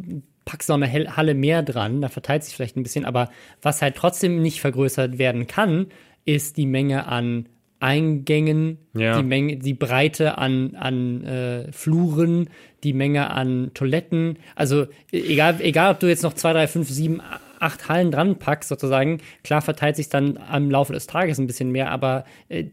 [0.45, 3.29] packst noch eine Halle mehr dran, da verteilt sich vielleicht ein bisschen, aber
[3.61, 5.87] was halt trotzdem nicht vergrößert werden kann,
[6.25, 7.47] ist die Menge an
[7.81, 9.17] Eingängen, ja.
[9.17, 12.49] die Menge, die Breite an, an äh, Fluren,
[12.83, 14.37] die Menge an Toiletten.
[14.55, 17.21] Also e-, egal, egal ob du jetzt noch zwei, drei, fünf, sieben,
[17.59, 21.71] acht Hallen dran packst, sozusagen, klar verteilt sich dann am Laufe des Tages ein bisschen
[21.71, 22.65] mehr, aber äh,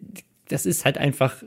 [0.49, 1.43] das ist halt einfach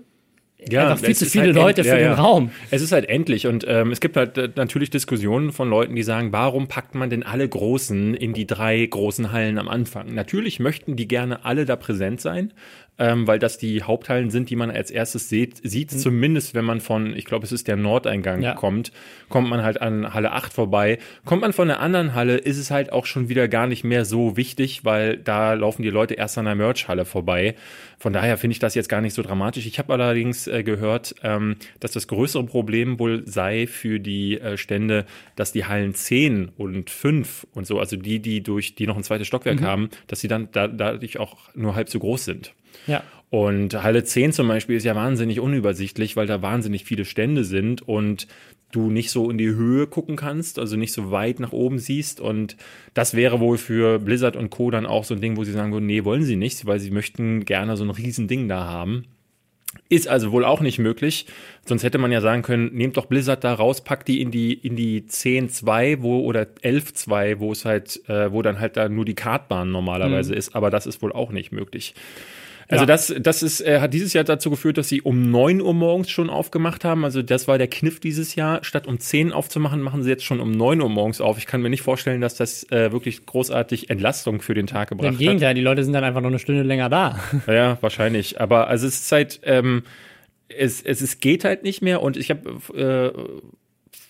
[0.70, 2.14] ja, einfach viel zu viele halt Leute für ja, den ja.
[2.14, 2.52] Raum.
[2.70, 6.04] Es ist halt endlich und ähm, es gibt halt äh, natürlich Diskussionen von Leuten, die
[6.04, 10.14] sagen, warum packt man denn alle Großen in die drei großen Hallen am Anfang?
[10.14, 12.54] Natürlich möchten die gerne alle da präsent sein,
[13.02, 15.98] ähm, weil das die Haupthallen sind, die man als erstes sieht, sieht mhm.
[15.98, 18.54] zumindest wenn man von, ich glaube, es ist der Nordeingang ja.
[18.54, 18.92] kommt,
[19.28, 21.00] kommt man halt an Halle 8 vorbei.
[21.26, 24.06] Kommt man von der anderen Halle, ist es halt auch schon wieder gar nicht mehr
[24.06, 27.56] so wichtig, weil da laufen die Leute erst an der Merch-Halle vorbei.
[27.98, 29.66] Von daher finde ich das jetzt gar nicht so dramatisch.
[29.66, 34.58] Ich habe allerdings äh, gehört, ähm, dass das größere Problem wohl sei für die äh,
[34.58, 38.98] Stände, dass die Hallen 10 und 5 und so, also die, die durch die noch
[38.98, 39.66] ein zweites Stockwerk mhm.
[39.66, 42.54] haben, dass sie dann da, dadurch auch nur halb so groß sind.
[42.88, 43.04] Ja.
[43.30, 47.82] Und Halle 10 zum Beispiel ist ja wahnsinnig unübersichtlich, weil da wahnsinnig viele Stände sind
[47.82, 48.28] und
[48.72, 52.20] du nicht so in die Höhe gucken kannst, also nicht so weit nach oben siehst.
[52.20, 52.58] Und
[52.94, 54.70] das wäre wohl für Blizzard und Co.
[54.72, 56.92] dann auch so ein Ding, wo sie sagen würden, nee, wollen sie nicht, weil sie
[56.92, 59.06] möchten gerne so ein Riesending da haben.
[59.88, 61.28] Ist also wohl auch nicht möglich.
[61.66, 64.54] Sonst hätte man ja sagen können, nehmt doch Blizzard da raus, packt die in die,
[64.54, 69.06] in die 10.2 wo, oder 11.2, wo es halt, äh, wo dann halt da nur
[69.06, 70.38] die Kartbahn normalerweise mhm.
[70.38, 70.56] ist.
[70.56, 71.94] Aber das ist wohl auch nicht möglich.
[72.72, 72.86] Also Ja.
[72.86, 76.10] das, das ist, äh, hat dieses Jahr dazu geführt, dass sie um 9 Uhr morgens
[76.10, 77.04] schon aufgemacht haben.
[77.04, 78.64] Also das war der Kniff dieses Jahr.
[78.64, 81.38] Statt um 10 aufzumachen, machen sie jetzt schon um 9 Uhr morgens auf.
[81.38, 84.98] Ich kann mir nicht vorstellen, dass das äh, wirklich großartig Entlastung für den Tag Im
[84.98, 85.20] gebracht hat.
[85.20, 87.20] Gegenteil, die Leute sind dann einfach noch eine Stunde länger da.
[87.48, 88.40] Ja, wahrscheinlich.
[88.40, 89.84] Aber also es ist halt, ähm,
[90.48, 93.12] es, es, es geht halt nicht mehr und ich habe äh,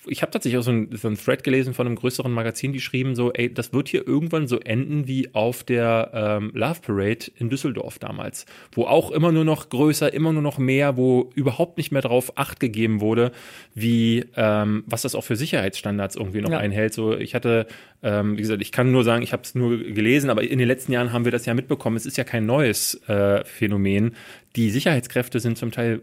[0.08, 3.16] ich habe tatsächlich auch so ein, so Thread gelesen von einem größeren Magazin, die schrieben
[3.16, 7.50] so, ey, das wird hier irgendwann so enden wie auf der ähm, Love Parade in
[7.50, 11.92] Düsseldorf damals, wo auch immer nur noch größer, immer nur noch mehr, wo überhaupt nicht
[11.92, 13.32] mehr drauf Acht gegeben wurde,
[13.76, 16.58] wie ähm, was das auch für Sicherheitsstandards irgendwie noch Ja.
[16.58, 16.94] einhält.
[16.94, 17.68] So, ich hatte,
[18.02, 20.68] ähm, wie gesagt, ich kann nur sagen, ich habe es nur gelesen, aber in den
[20.68, 21.96] letzten Jahren haben wir das ja mitbekommen.
[21.96, 24.16] Es ist ja kein neues äh, Phänomen.
[24.58, 26.02] Die Sicherheitskräfte sind zum Teil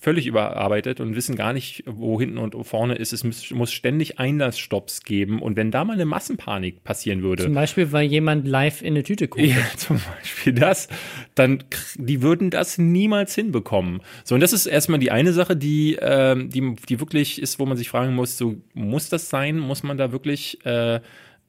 [0.00, 3.12] völlig überarbeitet und wissen gar nicht, wo hinten und vorne ist.
[3.12, 5.40] Es muss, muss ständig Einlassstopps geben.
[5.40, 9.04] Und wenn da mal eine Massenpanik passieren würde, Zum Beispiel, weil jemand live in eine
[9.04, 9.46] Tüte guckt.
[9.46, 10.88] ja, zum Beispiel das,
[11.36, 11.62] dann
[11.96, 14.00] die würden das niemals hinbekommen.
[14.24, 17.66] So, und das ist erstmal die eine Sache, die, ähm, die, die wirklich ist, wo
[17.66, 19.60] man sich fragen muss, so muss das sein?
[19.60, 21.00] Muss man da wirklich äh,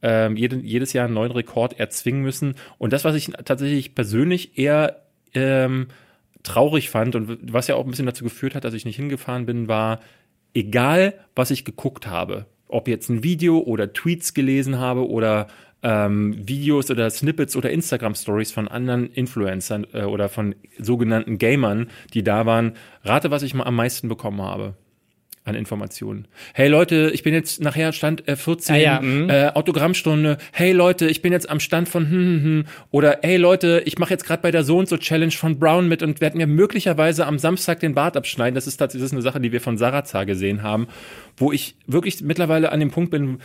[0.01, 2.53] jede, jedes Jahr einen neuen Rekord erzwingen müssen?
[2.77, 5.87] Und das, was ich tatsächlich persönlich eher ähm,
[6.43, 9.45] traurig fand und was ja auch ein bisschen dazu geführt hat, dass ich nicht hingefahren
[9.45, 9.99] bin, war,
[10.53, 15.47] egal was ich geguckt habe, ob jetzt ein Video oder Tweets gelesen habe oder
[15.81, 22.23] ähm, Videos oder Snippets oder Instagram-Stories von anderen Influencern äh, oder von sogenannten Gamern, die
[22.23, 24.75] da waren, rate, was ich mal am meisten bekommen habe
[25.49, 26.27] an Informationen.
[26.53, 29.29] Hey Leute, ich bin jetzt nachher Stand äh, 14, Ah ja, mhm.
[29.29, 30.37] äh, Autogrammstunde.
[30.53, 32.65] Hey Leute, ich bin jetzt am Stand von hm, hm, hm.
[32.91, 35.87] oder hey Leute, ich mache jetzt gerade bei der so und so Challenge von Brown
[35.87, 38.55] mit und werde mir möglicherweise am Samstag den Bart abschneiden.
[38.55, 40.87] Das ist tatsächlich das ist eine Sache, die wir von Sarazar gesehen haben,
[41.37, 43.39] wo ich wirklich mittlerweile an dem Punkt bin,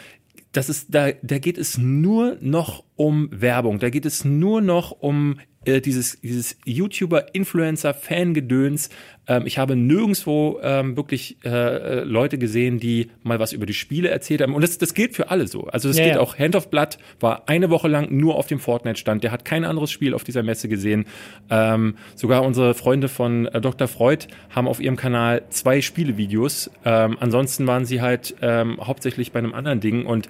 [0.52, 4.92] das ist da da geht es nur noch um Werbung, da geht es nur noch
[4.92, 8.90] um äh, dieses dieses YouTuber Influencer Fangedöns.
[9.26, 13.74] Ähm, ich habe nirgendwo ähm, wirklich äh, äh, Leute gesehen, die mal was über die
[13.74, 15.64] Spiele erzählt haben und das das gilt für alle so.
[15.64, 16.20] Also das Ja, geht ja.
[16.20, 19.24] auch Hand of Blood war eine Woche lang nur auf dem Fortnite stand.
[19.24, 21.06] Der hat kein anderes Spiel auf dieser Messe gesehen.
[21.50, 23.88] Ähm, sogar unsere Freunde von äh, Dr.
[23.88, 26.70] Freud haben auf ihrem Kanal zwei Spielevideos.
[26.84, 30.28] Ähm, ansonsten waren sie halt ähm, hauptsächlich bei einem anderen Ding und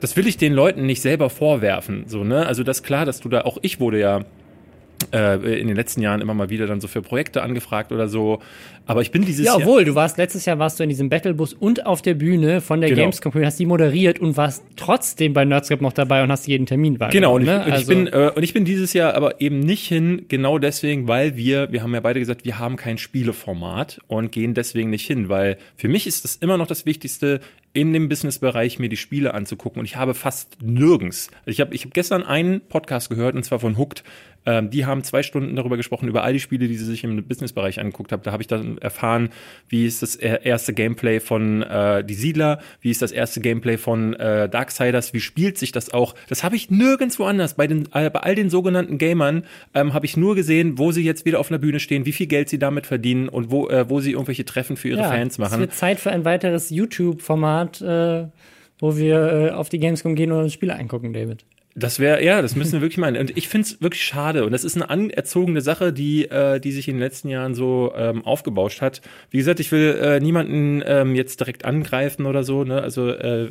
[0.00, 2.04] das will ich den Leuten nicht selber vorwerfen.
[2.06, 4.24] So ne, also das ist klar, dass du da auch ich wurde ja
[5.12, 8.40] in den letzten Jahren immer mal wieder dann so für Projekte angefragt oder so.
[8.86, 11.08] Aber ich bin dieses Ja, Jahr obwohl, du warst letztes Jahr warst du in diesem
[11.08, 13.02] Battlebus und auf der Bühne von der Genau.
[13.02, 16.98] Gamescom, hast die moderiert und warst trotzdem bei Nerdscope noch dabei und hast jeden Termin
[16.98, 17.12] wahrgenommen.
[17.12, 17.60] Genau, und ich, ne?
[17.62, 20.58] und ich Also- bin äh, und ich bin dieses Jahr aber eben nicht hin, genau
[20.58, 24.90] deswegen, weil wir, wir haben ja beide gesagt, wir haben kein Spieleformat und gehen deswegen
[24.90, 27.40] nicht hin, weil für mich ist das immer noch das Wichtigste,
[27.72, 29.80] in dem Businessbereich mir die Spiele anzugucken.
[29.80, 31.28] Und ich habe fast nirgends.
[31.40, 34.02] Also ich habe ich hab gestern einen Podcast gehört, und zwar von Hooked.
[34.46, 37.26] Ähm, die haben zwei Stunden darüber gesprochen, über all die Spiele, die sie sich im
[37.26, 38.22] Businessbereich angeguckt haben.
[38.22, 39.30] Da habe ich dann erfahren,
[39.68, 43.76] wie ist das er- erste Gameplay von äh, Die Siedler, wie ist das erste Gameplay
[43.76, 46.14] von äh, Darksiders, wie spielt sich das auch.
[46.28, 47.54] Das habe ich nirgendwo anders.
[47.54, 51.02] Bei, den, äh, bei all den sogenannten Gamern ähm, habe ich nur gesehen, wo sie
[51.02, 53.90] jetzt wieder auf einer Bühne stehen, wie viel Geld sie damit verdienen und wo, äh,
[53.90, 55.58] wo sie irgendwelche Treffen für ihre ja, Fans Es machen.
[55.60, 58.26] wird Zeit für ein weiteres YouTube-Format, äh,
[58.78, 61.44] wo wir äh, auf die Gamescom gehen und uns Spiele angucken, David.
[61.78, 63.18] Das wäre, ja, das müssen wir wirklich meinen.
[63.20, 64.46] Und ich finde es wirklich schade.
[64.46, 67.92] Und das ist eine anerzogene Sache, die, äh, die sich in den letzten Jahren so
[67.94, 69.02] ähm, aufgebauscht hat.
[69.30, 72.64] Wie gesagt, ich will äh, niemanden ähm, jetzt direkt angreifen oder so.
[72.64, 72.80] Ne?
[72.80, 73.48] Also äh,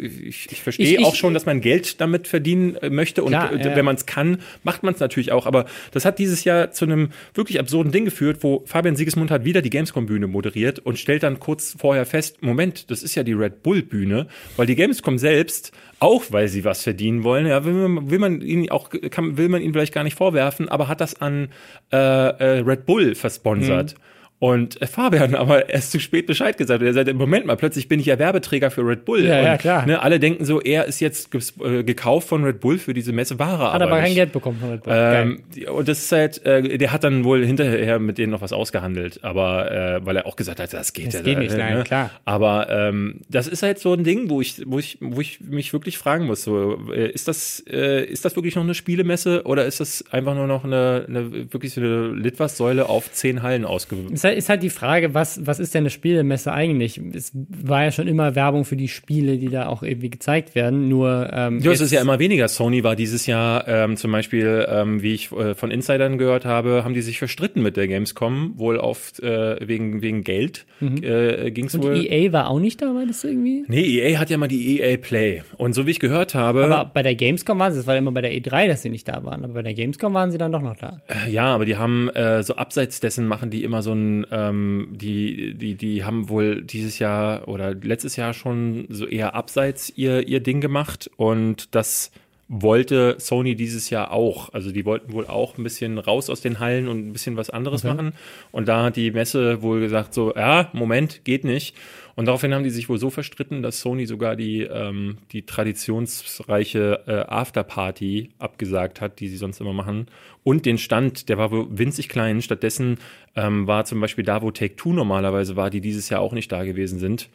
[0.00, 3.22] ich, ich verstehe Ich- ich- auch schon, dass man Geld damit verdienen äh, möchte.
[3.22, 3.76] Und Klar, äh, ja.
[3.76, 5.44] wenn man es kann, macht man es natürlich auch.
[5.44, 9.44] Aber das hat dieses Jahr zu einem wirklich absurden Ding geführt, wo Fabian Siegesmund hat
[9.44, 13.34] wieder die Gamescom-Bühne moderiert und stellt dann kurz vorher fest, Moment, das ist ja die
[13.34, 17.46] Red Bull-Bühne, weil die Gamescom selbst auch weil sie was verdienen wollen.
[17.46, 20.68] Ja, will man, will man ihn auch, kann, will man ihn vielleicht gar nicht vorwerfen,
[20.68, 21.48] aber hat das an
[21.92, 23.94] äh, äh, Red Bull versponsert.
[23.94, 24.02] Mhm.
[24.38, 26.82] Und äh, Fabian aber erst zu spät Bescheid gesagt.
[26.82, 29.24] Er sagt, Moment mal, plötzlich bin ich ja Werbeträger für Red Bull.
[29.24, 29.86] Ja, und, ja, klar.
[29.86, 33.38] Ne, alle denken so, er ist jetzt äh, gekauft von Red Bull für diese Messe,
[33.38, 34.14] war er Hat aber, kein nicht.
[34.16, 34.92] Geld bekommen von Red Bull.
[34.94, 38.52] Ähm, und das ist halt, äh, der hat dann wohl hinterher mit denen noch was
[38.52, 41.54] ausgehandelt, aber äh, weil er auch gesagt hat, das geht Das ja geht da, nicht,
[41.54, 41.84] äh, nein, ne?
[41.84, 42.10] klar.
[42.24, 45.72] Aber ähm, das ist halt so ein Ding, wo ich, wo ich, wo ich mich
[45.72, 49.64] wirklich fragen muss: so, äh, ist das, äh, ist das wirklich noch eine Spielemesse oder
[49.64, 53.96] ist das einfach nur noch eine, eine wirklich so eine Litfaßsäule auf zehn Hallen ausge
[54.32, 57.00] Ist ist halt die Frage, was, was ist denn eine Spielemesse eigentlich?
[57.12, 60.88] Es war ja schon immer Werbung für die Spiele, die da auch irgendwie gezeigt werden,
[60.88, 62.46] nur ähm, Ja, es ist ja immer weniger.
[62.46, 66.84] Sony war dieses Jahr ähm, zum Beispiel, ähm, wie ich äh, von Insidern gehört habe,
[66.84, 71.64] haben die sich verstritten mit der Gamescom, wohl oft äh, wegen, wegen Geld äh, ging
[71.64, 71.96] es Und wohl.
[71.96, 73.64] EA war auch nicht da, war das irgendwie?
[73.66, 75.42] Nee, EA hat ja mal die EA Play.
[75.56, 78.12] Und so wie ich gehört habe, Aber bei der Gamescom waren sie, es war immer
[78.12, 80.52] bei der E3, dass sie nicht da waren, aber bei der Gamescom waren sie dann
[80.52, 81.00] doch noch da.
[81.28, 85.54] Ja, aber die haben äh, so abseits dessen machen die immer so ein, ähm, die,
[85.54, 90.40] die, die haben wohl dieses Jahr oder letztes Jahr schon so eher abseits ihr, ihr
[90.40, 92.12] Ding gemacht und das
[92.48, 94.52] wollte Sony dieses Jahr auch.
[94.52, 97.50] Also die wollten wohl auch ein bisschen raus aus den Hallen und ein bisschen was
[97.50, 97.94] anderes Okay.
[97.94, 98.12] machen.
[98.52, 101.74] Und da hat die Messe wohl gesagt so, ja, Moment, geht nicht.
[102.16, 107.02] Und daraufhin haben die sich wohl so verstritten, dass Sony sogar die, ähm, die traditionsreiche
[107.06, 110.06] äh, Afterparty abgesagt hat, die sie sonst immer machen.
[110.42, 112.40] Und den Stand, der war wohl winzig klein.
[112.40, 112.98] Stattdessen
[113.36, 116.64] ähm, war zum Beispiel da, wo Take-Two normalerweise war, die dieses Jahr auch nicht da
[116.64, 117.28] gewesen sind,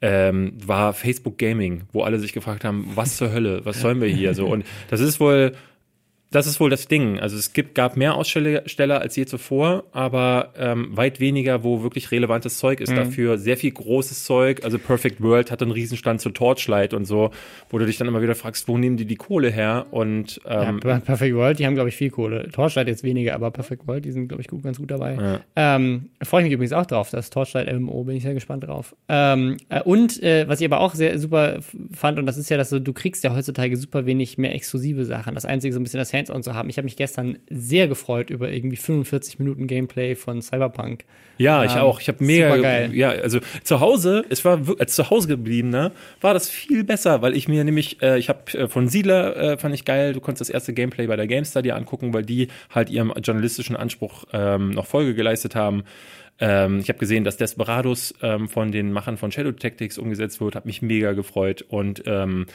[0.00, 4.08] ähm, war Facebook Gaming, wo alle sich gefragt haben, was zur Hölle, was sollen wir
[4.08, 4.46] hier so?
[4.46, 5.52] Und das ist wohl,
[6.32, 7.20] das ist wohl das Ding.
[7.20, 12.10] Also es gibt, gab mehr Aussteller als je zuvor, aber ähm, weit weniger, wo wirklich
[12.10, 12.92] relevantes Zeug ist.
[12.92, 14.64] Dafür sehr viel großes Zeug.
[14.64, 17.30] Also Perfect World hat einen Riesenstand zu Torchlight und so,
[17.70, 19.86] wo du dich dann immer wieder fragst, wo nehmen die die Kohle her?
[19.90, 22.48] Und ähm, ja, Perfect World, die haben, glaube ich, viel Kohle.
[22.50, 25.40] Torchlight jetzt weniger, aber Perfect World, die sind, glaube ich, gut, ganz gut dabei.
[25.56, 28.96] Ähm, Freue ich mich übrigens auch drauf, das Torchlight MMO, bin ich sehr gespannt drauf.
[29.08, 31.58] Ähm, äh, und äh, was ich aber auch sehr super
[31.92, 35.04] fand, und das ist ja, dass du, du kriegst ja heutzutage super wenig mehr exklusive
[35.04, 35.34] Sachen.
[35.34, 36.68] Das Einzige so ein bisschen das Hands-on zu haben.
[36.70, 41.04] Ich habe mich gestern sehr gefreut über irgendwie 45 Minuten Gameplay von Cyberpunk.
[41.38, 42.00] Ja, ich Ähm, auch.
[42.00, 42.94] Ich habe mega, supergeil.
[42.94, 47.22] ja, also zu Hause, es war als zu Hause geblieben, ne, war das viel besser,
[47.22, 50.12] weil ich mir nämlich, äh, ich habe äh, von Siedler äh, fand ich geil.
[50.12, 53.76] Du konntest das erste Gameplay bei der GameStar dir angucken, weil die halt ihrem journalistischen
[53.76, 55.84] Anspruch ähm, noch Folge geleistet haben.
[56.38, 60.54] Ähm, ich habe gesehen, dass Desperados ähm, von den Machern von Shadow Tactics umgesetzt wird,
[60.54, 62.46] hat mich mega gefreut und ähm,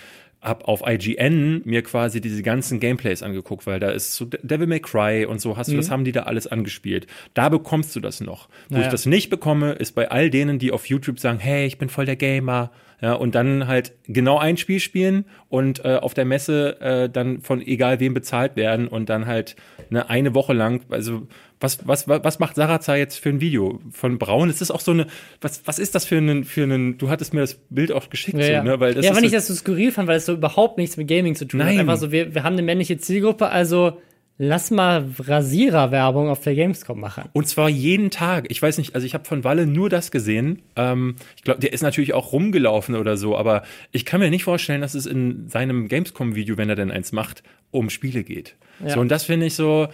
[0.41, 4.67] hab auf IGN mir quasi diese ganzen Gameplays angeguckt, weil da ist so De- Devil
[4.67, 7.07] May Cry und so hast du, das haben die da alles angespielt.
[7.33, 8.47] Da bekommst du das noch.
[8.69, 8.85] Wo Naja.
[8.85, 11.89] ich das nicht bekomme, ist bei all denen, die auf YouTube sagen, hey, ich bin
[11.89, 12.71] voll der Gamer,
[13.01, 17.41] ja, und dann halt genau ein Spiel spielen und äh, auf der Messe äh, dann
[17.41, 19.55] von egal wem bezahlt werden und dann halt
[19.89, 21.27] eine, eine Woche lang, also
[21.59, 23.79] was, was, was macht Sarazar jetzt für ein Video?
[23.91, 25.07] Von Braun ist das auch so eine,
[25.41, 28.37] was, was ist das für einen, für einen, du hattest mir das Bild auch geschickt,
[28.41, 28.79] so, ne?
[28.79, 30.77] Weil das ja, ist fand ich so- das so skurril fand, weil es so überhaupt
[30.77, 31.67] nichts mit Gaming zu tun hat.
[31.69, 31.79] Nein.
[31.79, 33.99] Einfach so, wir, wir haben eine männliche Zielgruppe, also
[34.37, 37.25] lass mal Rasierer-Werbung auf der Gamescom machen.
[37.33, 38.45] Und zwar jeden Tag.
[38.49, 40.61] Ich weiß nicht, also ich habe von Walle nur das gesehen.
[40.75, 44.43] Ähm, ich glaube, der ist natürlich auch rumgelaufen oder so, aber ich kann mir nicht
[44.43, 48.55] vorstellen, dass es in seinem Gamescom-Video, wenn er denn eins macht, um Spiele geht.
[48.83, 48.91] Ja.
[48.91, 49.87] So, und das finde ich so.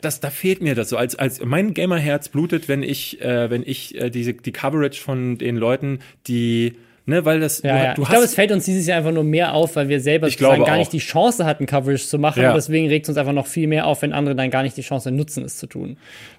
[0.00, 0.96] Das, da fehlt mir das so.
[0.96, 5.38] Als, als mein Gamerherz blutet, wenn ich, äh, wenn ich äh, diese die Coverage von
[5.38, 6.74] den Leuten, die,
[7.06, 7.94] ne, weil das, Ja, du, ja.
[7.94, 10.28] du ich glaube, es fällt uns dieses Jahr einfach nur mehr auf, weil wir selber
[10.30, 10.78] sozusagen gar auch.
[10.78, 12.42] nicht die Chance hatten, Coverage zu machen.
[12.42, 12.50] Ja.
[12.50, 14.76] Und deswegen regt es uns einfach noch viel mehr auf, wenn andere dann gar nicht
[14.76, 15.96] die Chance nutzen, es zu tun.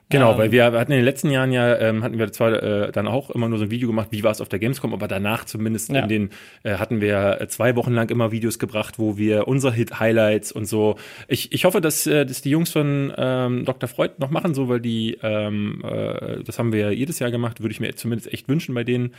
[0.09, 2.91] Genau, Ähm, weil wir hatten in den letzten Jahren ja, ähm, hatten wir zwar äh,
[2.91, 5.07] dann auch immer nur so ein Video gemacht, wie war es auf der Gamescom, aber
[5.07, 6.01] danach zumindest Ja.
[6.01, 6.29] in den,
[6.63, 10.97] äh, hatten wir zwei Wochen lang immer Videos gebracht, wo wir unsere Hit-Highlights und so.
[11.29, 13.87] Ich, ich hoffe, dass, äh, dass die Jungs von ähm, Dr.
[13.89, 17.61] Freud noch machen, so, weil die, ähm, äh, das haben wir ja jedes Jahr gemacht,
[17.61, 19.13] würde ich mir zumindest echt wünschen bei denen.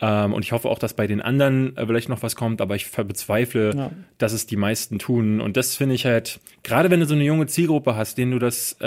[0.00, 2.76] Ähm, und ich hoffe auch, dass bei den anderen äh, vielleicht noch was kommt, aber
[2.76, 3.90] ich bezweifle, Ja.
[4.18, 5.40] dass es die meisten tun.
[5.40, 8.38] Und das finde ich halt, gerade wenn du so eine junge Zielgruppe hast, denen du
[8.38, 8.86] das, äh,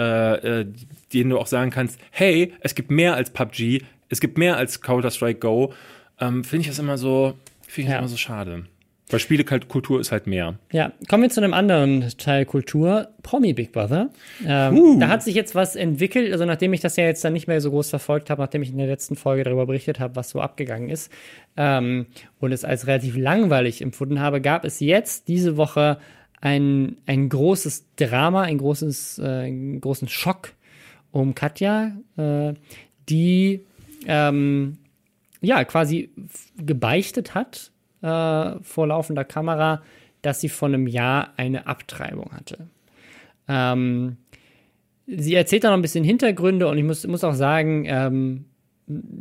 [0.61, 0.67] äh,
[1.13, 4.81] denen du auch sagen kannst, hey, es gibt mehr als PUBG, es gibt mehr als
[4.81, 5.73] Counter-Strike Go,
[6.19, 7.33] ähm, finde ich das immer so,
[7.67, 7.99] finde ich das Ja.
[7.99, 8.65] immer so schade.
[9.11, 10.59] Weil Spielekultur ist halt mehr.
[10.71, 14.11] Ja, kommen wir zu einem anderen Teil Kultur, Promi Big Brother.
[14.45, 14.99] Ähm, Uh.
[14.99, 17.59] Da hat sich jetzt was entwickelt, also nachdem ich das ja jetzt dann nicht mehr
[17.59, 20.41] so groß verfolgt habe, nachdem ich in der letzten Folge darüber berichtet habe, was so
[20.41, 21.11] abgegangen ist
[21.57, 22.05] ähm,
[22.39, 25.97] und es als relativ langweilig empfunden habe, gab es jetzt diese Woche
[26.39, 30.53] ein, ein großes Drama, ein großes, äh, einen großen Schock
[31.11, 32.53] um Katja, äh,
[33.09, 33.65] die
[34.05, 34.77] ähm,
[35.41, 36.11] ja quasi
[36.57, 39.81] gebeichtet hat äh, vor laufender Kamera,
[40.21, 42.67] dass sie vor einem Jahr eine Abtreibung hatte.
[43.47, 44.17] Ähm,
[45.07, 48.45] sie erzählt da noch ein bisschen Hintergründe und ich muss, muss auch sagen, ähm,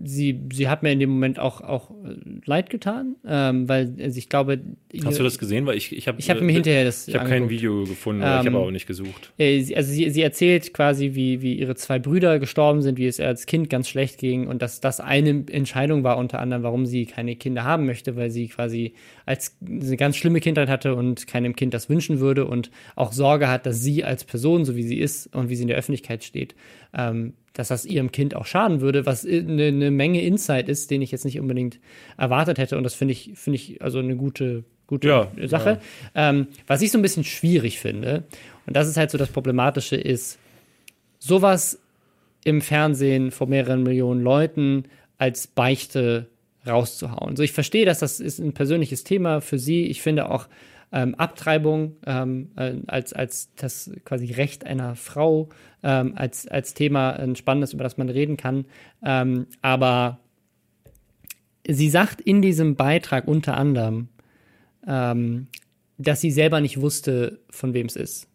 [0.05, 2.15] sie, sie hat mir in dem Moment auch, auch äh,
[2.47, 4.61] leid getan, ähm, weil also ich glaube,
[5.05, 5.67] Hast du das gesehen?
[5.67, 7.51] Weil ich, ich habe ich habe mir hinterher das ich habe kein.
[7.51, 9.33] Video gefunden, aber ich Ähm, habe auch nicht gesucht.
[9.37, 13.07] Äh, sie, also sie, sie erzählt quasi, wie, wie ihre zwei Brüder gestorben sind, wie
[13.07, 16.63] es ihr als Kind ganz schlecht ging und dass das eine Entscheidung war unter anderem,
[16.63, 18.95] warum sie keine Kinder haben möchte, weil sie quasi
[19.27, 23.49] als eine ganz schlimme Kindheit hatte und keinem Kind das wünschen würde und auch Sorge
[23.49, 26.25] hat, dass sie als Person, so wie sie ist und wie sie in der Öffentlichkeit
[26.25, 26.55] steht,
[26.95, 31.03] ähm, dass das ihrem Kind auch schaden würde, was eine, eine Menge Insight ist, den
[31.03, 31.81] ich jetzt nicht unbedingt
[32.17, 32.77] erwartet hätte.
[32.77, 35.81] Und das finde ich, finde ich also eine gute, gute Ja, Sache.
[36.15, 38.23] Ähm, was ich so ein bisschen schwierig finde,
[38.65, 40.39] und das ist halt so das Problematische, ist,
[41.19, 41.81] sowas
[42.45, 44.85] im Fernsehen vor mehreren Millionen Leuten
[45.19, 46.29] als Beichte
[46.65, 47.35] rauszuhauen.
[47.35, 49.87] So, ich verstehe, dass das ist ein persönliches Thema für Sie.
[49.87, 50.47] Ich finde auch
[50.93, 55.49] ähm, Abtreibung ähm, äh, als, als das quasi Recht einer Frau
[55.83, 58.65] ähm, als, als Thema ein spannendes, über das man reden kann.
[59.05, 60.19] Ähm, aber
[61.67, 64.09] sie sagt in diesem Beitrag unter anderem,
[64.87, 65.49] ähm,
[65.99, 68.29] dass sie selber nicht wusste, von wem es ist.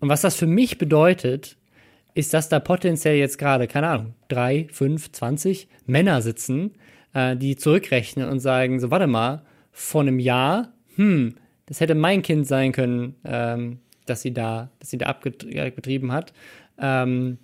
[0.00, 1.56] Und was das für mich bedeutet,
[2.14, 6.72] ist, dass da potenziell jetzt gerade, keine Ahnung, drei, fünf, zwanzig Männer sitzen,
[7.14, 11.34] äh, die zurückrechnen und sagen, so, warte mal, vor einem Jahr, hm,
[11.72, 16.34] das hätte mein Kind sein können, ähm, dass sie da, dass sie da abgetrieben hat.
[16.78, 17.38] Ähm,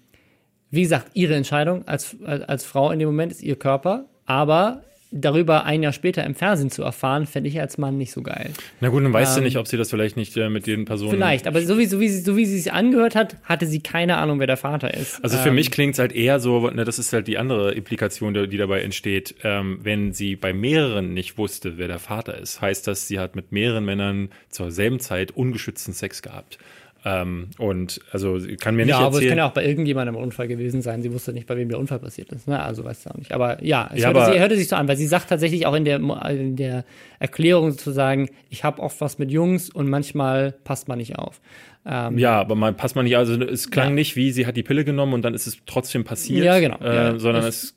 [0.68, 5.64] wie gesagt, ihre Entscheidung als, als Frau in dem Moment ist ihr Körper, aber darüber
[5.64, 8.50] ein Jahr später im Fernsehen zu erfahren, fände ich als Mann nicht so geil.
[8.80, 10.84] Na gut, dann weißt du Ähm, nicht, ob sie das vielleicht nicht äh, mit den
[10.84, 11.12] Personen.
[11.12, 13.80] Vielleicht, aber so wie, so wie sie so wie sie sich angehört hat, hatte sie
[13.80, 15.22] keine Ahnung, wer der Vater ist.
[15.24, 17.72] Also für Ähm, mich klingt es halt eher so, ne, das ist halt die andere
[17.72, 22.36] Implikation, die, die dabei entsteht, ähm, wenn sie bei mehreren nicht wusste, wer der Vater
[22.36, 26.58] ist, heißt das, sie hat mit mehreren Männern zur selben Zeit ungeschützten Sex gehabt.
[27.04, 29.30] Ähm, und also kann mir nicht Ja, aber es erzählen.
[29.30, 31.00] kann ja auch bei irgendjemandem ein Unfall gewesen sein.
[31.00, 32.48] Sie wusste nicht, bei wem der Unfall passiert ist.
[32.48, 32.60] Ne?
[32.60, 33.32] Also weiß sie auch nicht.
[33.32, 35.64] Aber ja, es Ja, hörte, aber- sie, hörte sich so an, weil sie sagt tatsächlich
[35.66, 35.98] auch in der,
[36.30, 36.84] in der
[37.20, 41.40] Erklärung sozusagen, ich habe oft was mit Jungs und manchmal passt man nicht auf.
[41.86, 43.94] Ähm, ja, aber man passt man nicht, also es klang Ja.
[43.94, 46.44] nicht wie, sie hat die Pille genommen und dann ist es trotzdem passiert.
[46.44, 46.78] Ja, genau.
[46.80, 47.76] Äh, Ja, sondern es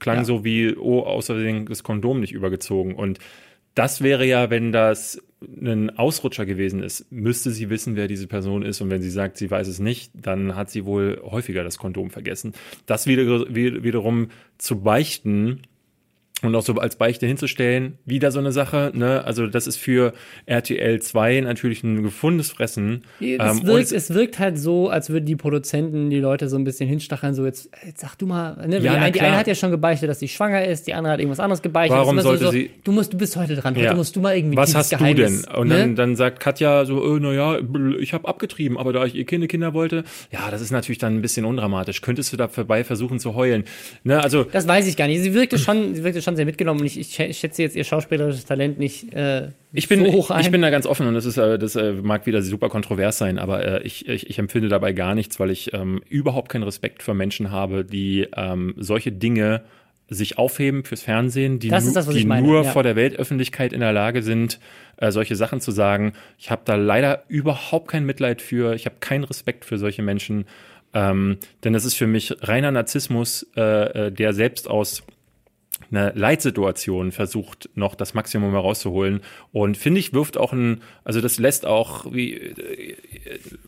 [0.00, 2.94] klang so wie, oh, außerdem das Kondom nicht übergezogen.
[2.94, 3.18] Und
[3.74, 5.22] das wäre ja, wenn das
[5.60, 8.80] ein Ausrutscher gewesen ist, müsste sie wissen, wer diese Person ist.
[8.80, 12.10] Und wenn sie sagt, sie weiß es nicht, dann hat sie wohl häufiger das Kondom
[12.10, 12.52] vergessen.
[12.86, 14.28] Das wieder, wie- wiederum
[14.58, 15.60] zu beichten,
[16.42, 19.24] und auch so als Beichte hinzustellen, wieder so eine Sache, ne?
[19.24, 20.12] Also das ist für
[20.44, 23.04] RTL 2 natürlich ein gefundenes Fressen.
[23.20, 26.64] Es, Ähm, wirkt, es wirkt halt so, als würden die Produzenten die Leute so ein
[26.64, 28.78] bisschen hinstacheln, so jetzt, jetzt sag du mal, ne?
[28.80, 31.20] Ja, die, die eine hat ja schon gebeichtet, dass sie schwanger ist, die andere hat
[31.20, 31.96] irgendwas anderes gebeichtet.
[31.96, 33.86] Warum Es sollte so, sie- Du musst, du bist heute dran, Ja.
[33.86, 35.54] heute musst du mal irgendwie Was hast du Geheimnis, denn?
[35.54, 35.78] Und ne?
[35.78, 37.58] dann, dann sagt Katja so, äh, naja,
[37.98, 41.14] ich habe abgetrieben, aber da ich ihr Kinder Kinder wollte, ja, das ist natürlich dann
[41.16, 42.02] ein bisschen undramatisch.
[42.02, 43.64] Könntest du da vorbei versuchen zu heulen?
[44.04, 45.22] Ne, also Das weiß ich gar nicht.
[45.22, 47.84] Sie wirkte schon, sie wirkte schon sehr mitgenommen und ich, ich schä- schätze jetzt ihr
[47.84, 50.40] schauspielerisches Talent nicht äh, ich bin, so hoch ein.
[50.40, 53.18] ich bin da ganz offen und das ist, äh, das äh, mag wieder super kontrovers
[53.18, 56.64] sein, aber äh, ich, ich, ich empfinde dabei gar nichts, weil ich ähm, überhaupt keinen
[56.64, 59.62] Respekt für Menschen habe, die ähm, solche Dinge
[60.08, 62.70] sich aufheben fürs Fernsehen, die, Das das, die meine, nur ja.
[62.70, 64.60] vor der Weltöffentlichkeit in der Lage sind,
[64.98, 66.12] äh, solche Sachen zu sagen.
[66.38, 68.74] Ich habe da leider überhaupt kein Mitleid für.
[68.74, 70.44] Ich habe keinen Respekt für solche Menschen,
[70.94, 75.02] ähm, denn das ist für mich reiner Narzissmus, äh, der selbst aus
[75.90, 79.20] einer Leitsituation versucht, noch das Maximum herauszuholen.
[79.52, 82.96] Und finde ich, wirft auch ein, also das lässt auch wie, äh,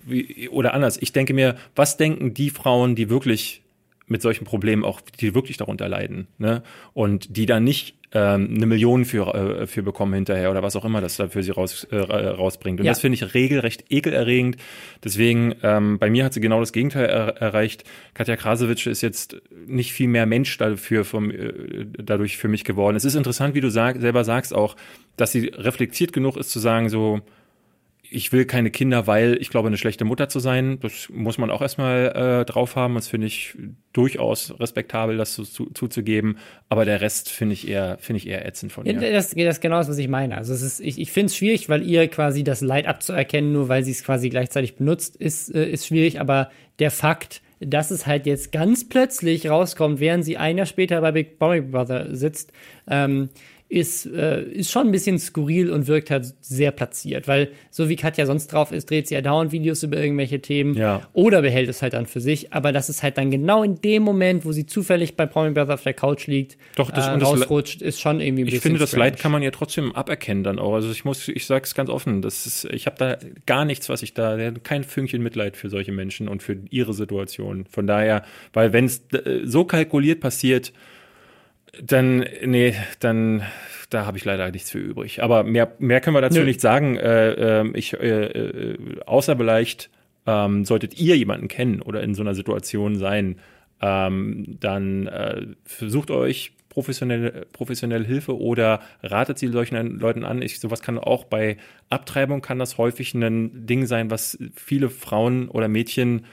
[0.05, 0.97] wie, oder anders.
[1.01, 3.62] Ich denke mir, was denken die Frauen, die wirklich
[4.09, 6.62] mit solchen Problemen auch, die wirklich darunter leiden, ne?
[6.94, 10.85] Und die dann nicht ähm, eine Million für, äh, für bekommen hinterher oder was auch
[10.87, 12.81] immer das da für sie raus, äh, rausbringt.
[12.81, 12.92] Und Ja.
[12.92, 14.57] das finde ich regelrecht ekelerregend.
[15.05, 17.85] Deswegen, ähm, bei mir hat sie genau das Gegenteil er erreicht.
[18.14, 21.53] Katja Krasowitsch ist jetzt nicht viel mehr Mensch dafür vom, äh,
[21.99, 22.97] dadurch für mich geworden.
[22.97, 24.77] Es ist interessant, wie du sag, selber sagst auch,
[25.16, 27.21] dass sie reflektiert genug ist zu sagen, so,
[28.11, 31.51] ich will keine Kinder, weil ich glaube, eine schlechte Mutter zu sein, das muss man
[31.51, 32.94] auch erstmal äh, drauf haben.
[32.94, 33.55] Das finde ich
[33.92, 36.38] durchaus respektabel, das zu, zu, zuzugeben.
[36.68, 39.12] Aber der Rest finde ich eher, finde ich eher ätzend von Ja, ihr.
[39.12, 40.37] das, das ist genau das, was ich meine.
[40.37, 43.68] Also es ist, ich, ich finde es schwierig, weil ihr quasi das Leid abzuerkennen, nur
[43.68, 46.21] weil sie es quasi gleichzeitig benutzt, ist, äh, ist schwierig.
[46.21, 51.01] Aber der Fakt, dass es halt jetzt ganz plötzlich rauskommt, während sie ein Jahr später
[51.01, 52.53] bei Big Brother sitzt,
[52.88, 53.29] ähm,
[53.70, 57.28] ist, äh, ist schon ein bisschen skurril und wirkt halt sehr platziert.
[57.28, 60.74] Weil so wie Katja sonst drauf ist, dreht sie ja dauernd Videos über irgendwelche Themen
[60.74, 61.02] Ja.
[61.12, 62.54] oder behält es halt dann für sich.
[62.54, 65.74] Aber das ist halt dann genau in dem Moment, wo sie zufällig bei Promi Brother
[65.74, 68.57] auf der Couch liegt, Doch, das- äh, und das- rausrutscht, ist schon irgendwie ein bisschen
[68.57, 69.04] Ich finde, das strange.
[69.11, 70.72] Leid kann man ja trotzdem aberkennen dann auch.
[70.72, 74.02] Also ich muss, ich sag's ganz offen, das ist, ich habe da gar nichts, was
[74.02, 77.66] ich da, kein Fünkchen Mitleid für solche Menschen und für ihre Situation.
[77.70, 78.22] Von daher,
[78.54, 80.72] weil wenn es äh, so kalkuliert passiert,
[81.83, 83.42] dann, nee, dann,
[83.90, 85.22] da habe ich leider nichts für übrig.
[85.22, 86.44] Aber mehr, mehr können wir dazu Nö.
[86.44, 86.96] nicht sagen.
[86.96, 89.90] Äh, ähm, ich, äh, äh, außer vielleicht
[90.26, 93.37] ähm, solltet ihr jemanden kennen oder in so einer Situation sein,
[93.81, 100.42] ähm, dann äh, versucht euch professionelle, professionelle Hilfe oder ratet sie solchen Leuten an.
[100.42, 101.57] Ich, sowas kann auch bei
[101.88, 106.24] Abtreibung kann das häufig ein Ding sein, was viele Frauen oder Mädchen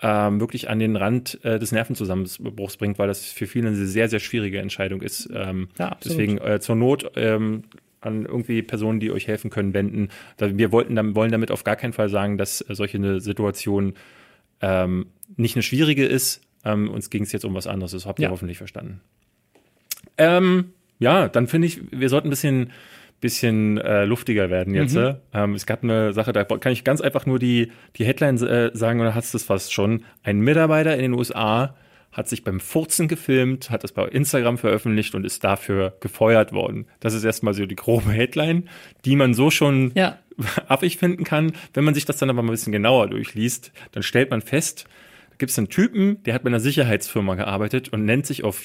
[0.00, 4.08] ähm, wirklich an den Rand äh, des Nervenzusammenbruchs bringt, weil das für viele eine sehr,
[4.08, 5.28] sehr schwierige Entscheidung ist.
[5.34, 7.62] Ähm, Ja, deswegen äh, zur Not ähm,
[8.00, 10.08] an irgendwie Personen, die euch helfen können, wenden.
[10.38, 13.94] Wir wollten, dann- wollen damit auf gar keinen Fall sagen, dass äh, solche eine Situation
[14.60, 15.06] ähm,
[15.36, 16.42] nicht eine schwierige ist.
[16.64, 17.92] Ähm, uns ging es jetzt um was anderes.
[17.92, 18.30] Das habt ihr Ja.
[18.30, 19.00] hoffentlich verstanden.
[20.16, 22.70] Ähm, ja, dann finde ich, wir sollten ein bisschen,
[23.20, 24.94] bisschen äh, luftiger werden jetzt.
[24.94, 25.02] Mhm.
[25.02, 25.14] äh.
[25.34, 28.70] Ähm, es gab eine Sache, da kann ich ganz einfach nur die, die Headline äh,
[28.74, 30.04] sagen, oder hast du es fast schon.
[30.22, 31.74] Ein Mitarbeiter in den USA
[32.12, 36.86] hat sich beim Furzen gefilmt, hat das bei Instagram veröffentlicht und ist dafür gefeuert worden.
[37.00, 38.68] Das ist erstmal so die grobe Headline,
[39.04, 40.18] die man so schon Ja.
[40.68, 41.52] affig finden kann.
[41.74, 44.86] Wenn man sich das dann aber mal ein bisschen genauer durchliest, dann stellt man fest,
[45.38, 48.62] gibt es einen Typen, der hat bei einer Sicherheitsfirma gearbeitet und nennt sich auf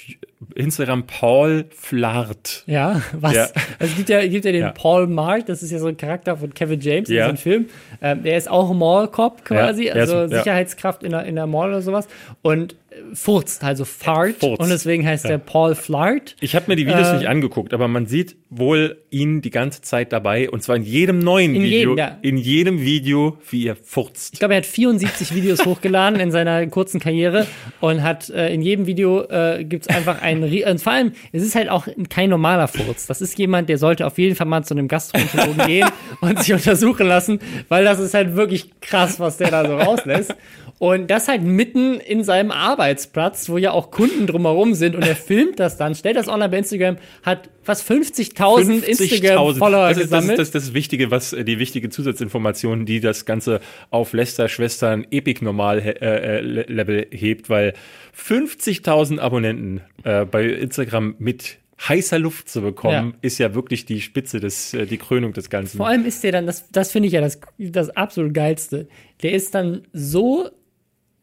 [0.56, 2.64] Instagram Paul Flart.
[2.68, 3.34] Ja, was?
[3.36, 3.44] Ja.
[3.80, 4.72] Also es gibt ja, gibt ja den Ja.
[4.72, 7.26] Paul Mart, das ist ja so ein Charakter von Kevin James in Ja.
[7.32, 7.66] diesem Film.
[8.02, 10.28] Ähm, der ist auch Mall Cop quasi, also.
[10.28, 12.08] Sicherheitskraft in der, in der Mall oder sowas.
[12.42, 12.76] Und
[13.14, 14.36] furzt, also fart.
[14.39, 14.60] Furzt.
[14.60, 16.36] Und deswegen heißt der Paul Flart.
[16.39, 19.82] Ich habe mir die Videos Äh, nicht angeguckt, aber man sieht wohl ihn die ganze
[19.82, 22.18] Zeit dabei und zwar in jedem neuen In Video, jedem, ja.
[22.22, 24.34] in jedem Video, wie er furzt.
[24.34, 27.48] Ich glaube, er hat 74 Videos hochgeladen in seiner kurzen Karriere
[27.80, 31.56] und hat äh, in jedem Video äh, gibt's einfach einen, und vor allem, es ist
[31.56, 33.08] halt auch kein normaler Furz.
[33.08, 35.89] Das ist jemand, der sollte auf jeden Fall mal zu einem Gastroenterologen gehen
[36.22, 37.39] und sich untersuchen lassen,
[37.70, 40.36] weil das ist halt wirklich krass, was der da so rauslässt.
[40.80, 45.16] Und das halt mitten in seinem Arbeitsplatz, wo ja auch Kunden drumherum sind und er
[45.16, 49.98] filmt das dann, stellt das online bei Instagram, hat was 50.000 Instagram-Follower das ist, das,
[49.98, 50.40] ist, gesammelt.
[50.40, 53.62] das, ist das Wichtige, was äh, die wichtige Zusatzinformation, die das Ganze
[53.92, 57.74] auf Lester Schwestern Epic Normal äh, äh, hebt, weil
[58.18, 63.18] 50.000 Abonnenten äh, bei Instagram mit heißer Luft zu bekommen, Ja.
[63.22, 65.78] ist ja wirklich die Spitze des, die Krönung des Ganzen.
[65.78, 68.88] Vor allem ist der dann, das, das finde ich ja das, das absolut geilste.
[69.22, 70.50] Der ist dann so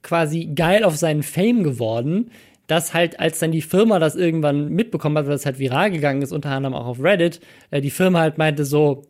[0.03, 2.31] quasi geil auf seinen Fame geworden,
[2.67, 6.23] dass halt, als dann die Firma das irgendwann mitbekommen hat, weil das halt viral gegangen
[6.23, 7.41] ist, unter anderem auch auf Reddit,
[7.71, 9.03] äh, die Firma halt meinte so,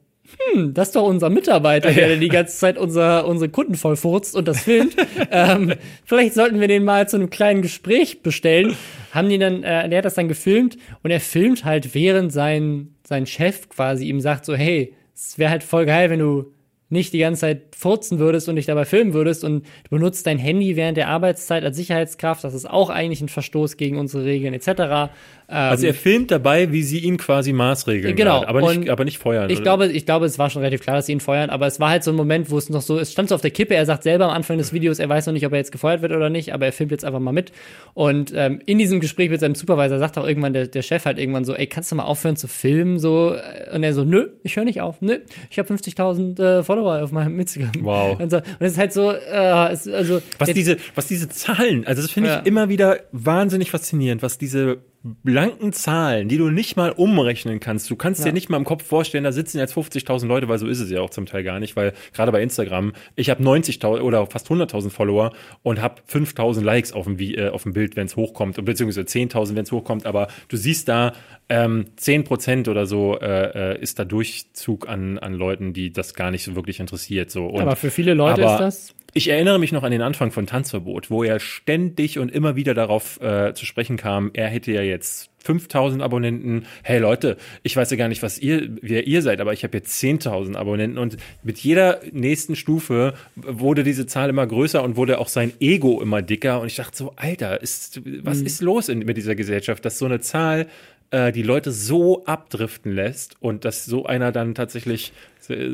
[0.53, 4.47] hm, das ist doch unser Mitarbeiter, der die ganze Zeit unser, unsere Kunden vollfurzt und
[4.49, 4.95] das filmt.
[5.31, 5.75] ähm,
[6.05, 8.77] vielleicht sollten wir den mal zu einem kleinen Gespräch bestellen.
[9.13, 12.95] Haben die dann, äh, der hat das dann gefilmt und er filmt halt, während sein,
[13.07, 16.53] sein Chef quasi ihm sagt so, hey, es wäre halt voll geil, wenn du
[16.91, 20.39] nicht die ganze Zeit furzen würdest und dich dabei filmen würdest und du benutzt dein
[20.39, 24.53] Handy während der Arbeitszeit als Sicherheitskraft, das ist auch eigentlich ein Verstoß gegen unsere Regeln
[24.53, 25.13] etc.
[25.53, 29.19] also er filmt dabei, wie sie ihn quasi maßregeln, Genau, gerade, aber nicht, aber nicht
[29.19, 29.51] feuern.
[29.51, 29.63] Ich oder?
[29.63, 31.91] glaube, ich glaube, es war schon relativ klar, dass sie ihn feuern, aber es war
[31.91, 33.85] halt so ein Moment, wo es noch so, es stand so auf der Kippe, er
[33.87, 36.13] sagt selber am Anfang des Videos, er weiß noch nicht, ob er jetzt gefeuert wird
[36.13, 37.53] oder nicht, aber er filmt jetzt einfach mal mit.
[37.95, 41.19] Und ähm, in diesem Gespräch mit seinem Supervisor sagt auch irgendwann der, der Chef halt
[41.19, 42.99] irgendwann so, ey, kannst du mal aufhören zu filmen?
[42.99, 43.35] So,
[43.75, 45.19] und er so, nö, ich höre nicht auf, nö,
[45.51, 47.73] ich habe 50.000 äh, Follower auf meinem Instagram.
[47.81, 48.21] Wow.
[48.21, 51.29] Und, so, und es ist halt so, äh, es, also Was der- diese, was diese
[51.29, 52.43] Zahlen, also das finde ich Ja.
[52.43, 57.91] immer wieder wahnsinnig faszinierend, was diese blanken Zahlen, die du nicht mal umrechnen kannst.
[57.91, 58.27] Du kannst Ja.
[58.27, 60.91] dir nicht mal im Kopf vorstellen, da sitzen jetzt 50.000 Leute, weil so ist es
[60.91, 64.49] ja auch zum Teil gar nicht, weil gerade bei Instagram, ich habe 90.000 oder fast
[64.49, 65.33] 100.000 Follower
[65.63, 69.07] und habe 5.000 Likes auf dem, äh, auf dem Bild, wenn es hochkommt, und beziehungsweise
[69.07, 71.13] 10.000, wenn es hochkommt, aber du siehst da
[71.49, 76.31] ähm, 10% oder so äh, äh, ist da Durchzug an, an Leuten, die das gar
[76.31, 77.31] nicht so wirklich interessiert.
[77.31, 77.47] So.
[77.47, 78.95] Und aber für viele Leute aber ist das.
[79.13, 82.75] Ich erinnere mich noch an den Anfang von Tanzverbot, wo er ständig und immer wieder
[82.75, 86.67] darauf äh, zu sprechen kam, er hätte ja jetzt 5000 Abonnenten.
[86.83, 89.77] Hey Leute, ich weiß ja gar nicht, was ihr, wer ihr seid, aber ich habe
[89.77, 90.99] jetzt 10.000 Abonnenten.
[90.99, 96.01] Und mit jeder nächsten Stufe wurde diese Zahl immer größer und wurde auch sein Ego
[96.01, 96.61] immer dicker.
[96.61, 100.05] Und ich dachte so, Alter, ist, was ist los in, mit dieser Gesellschaft, dass so
[100.05, 100.67] eine Zahl
[101.11, 105.13] äh, die Leute so abdriften lässt und dass so einer dann tatsächlich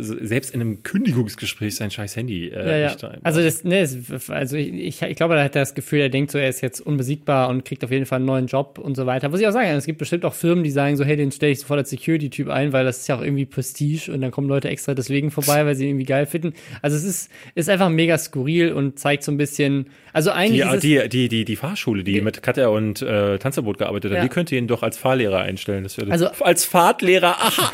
[0.00, 2.88] selbst in einem Kündigungsgespräch sein scheiß Handy äh, Ja, ja.
[2.90, 3.88] nicht rein- Also, das, ne,
[4.28, 6.80] also ich, ich glaube, da hat er das Gefühl, er denkt so, er ist jetzt
[6.80, 9.28] unbesiegbar und kriegt auf jeden Fall einen neuen Job und so weiter.
[9.28, 11.52] Muss ich auch sagen, es gibt bestimmt auch Firmen, die sagen so, hey, den stelle
[11.52, 14.48] ich sofort als Security-Typ ein, weil das ist ja auch irgendwie Prestige und dann kommen
[14.48, 16.52] Leute extra deswegen vorbei, weil sie ihn irgendwie geil finden.
[16.82, 19.86] Also es ist, ist einfach mega skurril und zeigt so ein bisschen,
[20.16, 23.78] also Die, eigentlich es, die, die, die, die Fahrschule, die mit Katja und äh, Tanzverbot
[23.78, 24.22] gearbeitet hat, Ja.
[24.22, 25.82] die könnte ihn doch als Fahrlehrer einstellen.
[25.82, 27.72] Das wäre Also- als Fahrtlehrer, aha!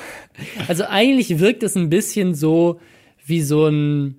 [0.69, 2.81] Also eigentlich wirkt es ein bisschen so
[3.25, 4.17] wie so ein,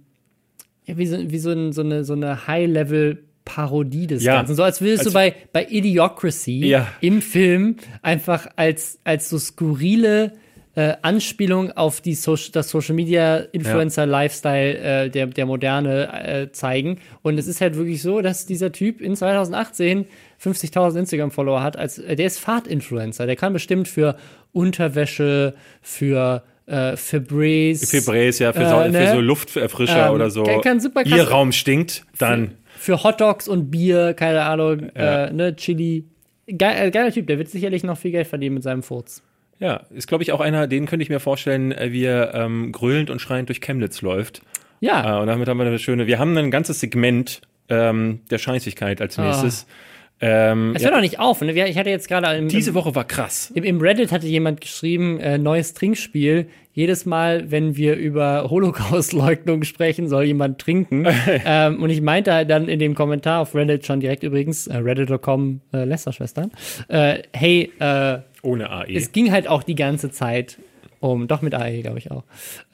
[0.85, 4.35] wie so, wie so, ein, so eine, so eine High-Level-Parodie des Ja.
[4.37, 4.55] Ganzen.
[4.55, 6.87] So als würdest Als- du bei, bei Idiocracy Ja.
[7.01, 10.33] im Film einfach als, als so skurrile
[10.75, 16.51] äh, Anspielung auf die Social, das Social Media Influencer Lifestyle äh, der, der Moderne äh,
[16.51, 16.99] zeigen.
[17.21, 20.05] Und es ist halt wirklich so, dass dieser Typ in 2018
[20.43, 21.77] 50.000 Instagram-Follower hat.
[21.77, 23.25] Als, äh, der ist Fahrtinfluencer.
[23.27, 24.15] Der kann bestimmt für
[24.51, 29.07] Unterwäsche, für äh, Febreze, Febreze, ja, für, Äh, so, ne?
[29.07, 30.43] für so Lufterfrischer Ähm, oder so.
[30.43, 35.25] kann- kann super krass- Ihr Raum stinkt, dann für Hotdogs und Bier, keine Ahnung, ja.
[35.25, 36.05] äh, ne, Chili.
[36.47, 39.21] Äh, geiler Typ, der wird sicherlich noch viel Geld verdienen mit seinem Furz.
[39.63, 42.73] Ja, ist, glaube ich, auch einer, den könnte ich mir vorstellen, äh, wie er ähm,
[42.73, 44.41] grölend und schreiend durch Chemnitz läuft.
[44.81, 45.19] Ja.
[45.19, 47.39] Äh, und damit haben wir eine schöne, wir haben ein ganzes Segment
[47.69, 49.25] ähm, der Scheißigkeit als ah.
[49.25, 49.65] nächstes.
[49.69, 49.73] Oh.
[50.19, 50.97] Ähm, es hört ja.
[50.97, 51.39] auch nicht auf.
[51.41, 51.53] Ne?
[51.53, 53.51] Ich hatte jetzt gerade diese Woche war krass.
[53.55, 56.49] Im, Im, Reddit hatte jemand geschrieben, äh, neues Trinkspiel.
[56.73, 61.07] Jedes Mal, wenn wir über Holocaust-Leugnung sprechen, soll jemand trinken.
[61.45, 64.75] ähm, und ich meinte halt dann in dem Kommentar auf Reddit schon direkt übrigens, äh,
[64.75, 66.51] reddit.com äh, Lester-Schwestern,
[66.89, 68.93] äh, hey, äh, ohne AE.
[68.93, 70.59] Es ging halt auch die ganze Zeit
[71.03, 72.23] um, doch mit AE, glaube ich auch.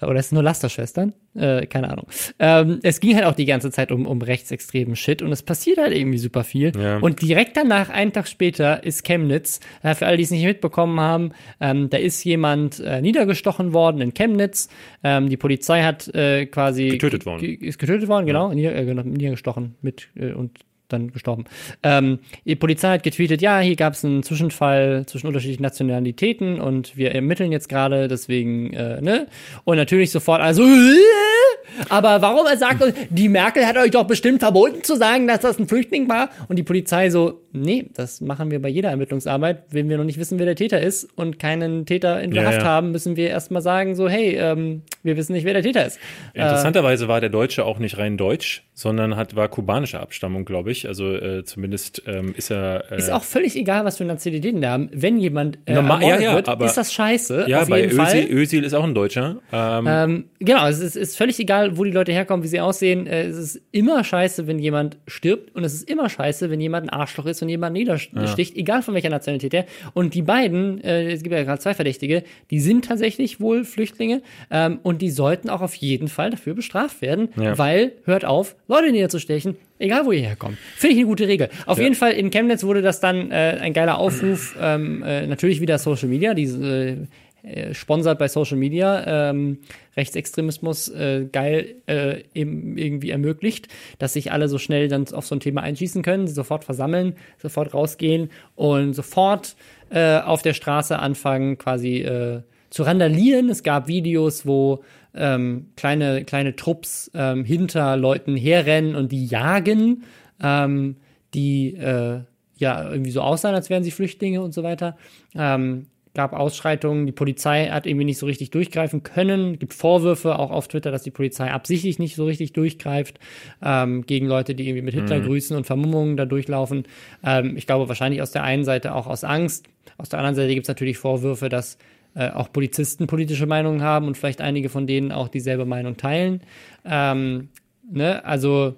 [0.02, 1.14] Oder es sind nur Lasterschwestern?
[1.34, 2.06] Äh, keine Ahnung.
[2.38, 5.80] Ähm, es ging halt auch die ganze Zeit um, um rechtsextremen Shit und es passiert
[5.80, 6.72] halt irgendwie super viel.
[6.80, 7.00] Ja.
[7.00, 11.00] Und direkt danach, einen Tag später, ist Chemnitz, äh, für alle, die es nicht mitbekommen
[11.00, 14.70] haben, ähm, da ist jemand äh, niedergestochen worden in Chemnitz.
[15.04, 16.90] Ähm, die Polizei hat äh, quasi.
[16.90, 17.44] Getötet worden.
[17.44, 18.50] Ist getötet worden, genau.
[18.50, 18.56] Ja.
[18.56, 20.60] Nieder, äh, genau, niedergestochen mit äh, und
[20.90, 21.46] dann gestorben.
[21.84, 26.98] Ähm, die Polizei hat getweetet, ja, hier gab es einen Zwischenfall zwischen unterschiedlichen Nationalitäten und
[26.98, 29.28] wir ermitteln jetzt gerade, deswegen, äh, ne?
[29.64, 30.64] Und natürlich sofort, also,
[31.90, 35.60] aber warum er sagt, die Merkel hat euch doch bestimmt verboten zu sagen, dass das
[35.60, 36.30] ein Flüchtling war?
[36.48, 39.64] Und die Polizei so, nee, das machen wir bei jeder Ermittlungsarbeit.
[39.70, 42.50] Wenn wir noch nicht wissen, wer der Täter ist und keinen Täter in der ja,
[42.50, 42.66] Haft ja.
[42.68, 46.00] haben, müssen wir erstmal sagen, so, hey, ähm, wir wissen nicht, wer der Täter ist.
[46.34, 50.88] Interessanterweise war der Deutsche auch nicht rein deutsch, sondern hat, war kubanischer Abstammung, glaube ich.
[50.88, 52.92] Also äh, zumindest ähm, ist er.
[52.92, 54.90] Äh, ist auch völlig egal, was für Nationalitäten da haben.
[54.94, 57.46] Wenn jemand äh, normal, ja, ja, wird, aber, ist das scheiße.
[57.48, 59.40] Ja, bei Özil, Özil ist auch ein Deutscher.
[59.52, 63.08] Ähm, ähm, genau, es ist, ist, völlig egal, wo die Leute herkommen, wie sie aussehen.
[63.08, 66.88] Äh, es ist immer scheiße, wenn jemand stirbt und es ist immer scheiße, wenn jemand
[66.88, 68.62] ein Arschloch ist und jemand niedersticht, ja.
[68.62, 69.66] egal von welcher Nationalität her.
[69.94, 74.22] Und die beiden, äh, es gibt ja gerade zwei Verdächtige, die sind tatsächlich wohl Flüchtlinge
[74.52, 77.56] ähm, und die sollten auch auf jeden Fall dafür bestraft werden, ja.
[77.60, 80.58] weil, hört auf, Leute niederzustechen, egal wo ihr herkommt.
[80.78, 81.50] Finde ich eine gute Regel.
[81.68, 81.84] Auf ja.
[81.84, 85.78] jeden Fall in Chemnitz wurde das dann äh, ein geiler Aufruf, ähm, äh, natürlich wieder
[85.78, 87.08] Social Media, diese
[87.44, 89.60] äh, sponsert bei Social Media ähm,
[89.96, 93.68] Rechtsextremismus äh, geil äh, eben irgendwie ermöglicht,
[94.00, 97.76] dass sich alle so schnell dann auf so ein Thema einschießen können, sofort versammeln, sofort
[97.76, 99.56] rausgehen und sofort
[99.92, 103.50] äh, auf der Straße anfangen quasi äh, zu randalieren.
[103.50, 104.84] Es gab Videos, wo
[105.16, 110.04] ähm, kleine, kleine Trupps ähm, hinter Leuten herrennen und die jagen,
[110.42, 110.98] ähm,
[111.34, 112.22] die äh,
[112.58, 114.98] ja irgendwie so aussahen, als wären sie Flüchtlinge und so weiter.
[115.36, 119.54] Ähm, gab Ausschreitungen, die Polizei hat irgendwie nicht so richtig durchgreifen können.
[119.54, 123.20] Es gibt Vorwürfe auch auf Twitter, dass die Polizei absichtlich nicht so richtig durchgreift
[123.64, 125.26] ähm, gegen Leute, die irgendwie mit Hitler mhm.
[125.26, 126.84] grüßen und Vermummungen da durchlaufen.
[127.24, 129.68] Ähm, ich glaube wahrscheinlich aus der einen Seite auch aus Angst.
[129.98, 131.78] Aus der anderen Seite gibt es natürlich Vorwürfe, dass
[132.16, 136.42] äh, auch Polizisten politische Meinungen haben und vielleicht einige von denen auch dieselbe Meinung teilen.
[136.86, 137.50] Ähm,
[137.90, 138.24] ne?
[138.26, 138.76] Also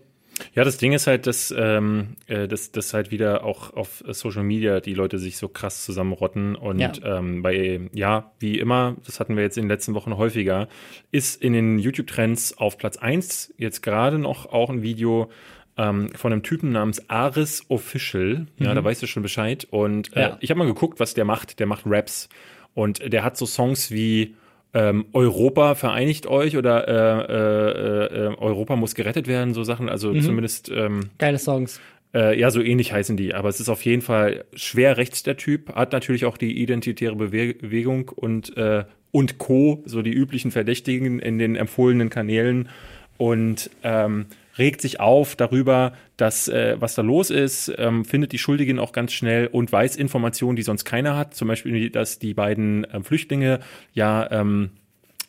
[0.53, 4.43] ja, das Ding ist halt, dass, ähm, äh, dass, dass halt wieder auch auf Social
[4.43, 6.91] Media die Leute sich so krass zusammenrotten und ja.
[7.03, 10.67] Ähm, bei, ja, wie immer, das hatten wir jetzt in den letzten Wochen häufiger,
[11.11, 15.29] ist in den YouTube-Trends auf Platz 1 jetzt gerade noch auch ein Video
[15.77, 18.47] ähm, von einem Typen namens Aris Official.
[18.57, 18.75] Ja, mhm.
[18.75, 19.67] da weißt du schon Bescheid.
[19.69, 20.37] Und äh, ja.
[20.41, 21.59] ich habe mal geguckt, was der macht.
[21.59, 22.29] Der macht Raps.
[22.73, 24.35] Und der hat so Songs wie
[24.73, 29.89] ähm, Europa vereinigt euch oder äh, äh, äh, Europa muss gerettet werden, so Sachen.
[29.89, 30.21] Also mhm.
[30.21, 30.69] zumindest.
[30.69, 31.81] Ähm, Geile Songs.
[32.13, 33.33] Äh, ja, so ähnlich heißen die.
[33.33, 37.15] Aber es ist auf jeden Fall schwer rechts der Typ, hat natürlich auch die identitäre
[37.15, 42.69] Bewegung und, äh, und Co., so die üblichen Verdächtigen in den empfohlenen Kanälen.
[43.17, 44.25] Und ähm,
[44.57, 48.91] regt sich auf darüber, dass äh, was da los ist, ähm, findet die Schuldigen auch
[48.91, 51.33] ganz schnell und weiß Informationen, die sonst keiner hat.
[51.33, 53.59] Zum Beispiel, dass die beiden äh, Flüchtlinge
[53.93, 54.71] ja ähm,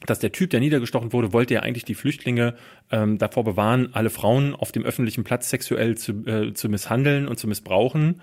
[0.06, 2.54] dass der Typ, der niedergestochen wurde, wollte ja eigentlich die Flüchtlinge
[2.90, 7.38] ähm, davor bewahren, alle Frauen auf dem öffentlichen Platz sexuell zu, äh, zu misshandeln und
[7.38, 8.20] zu missbrauchen.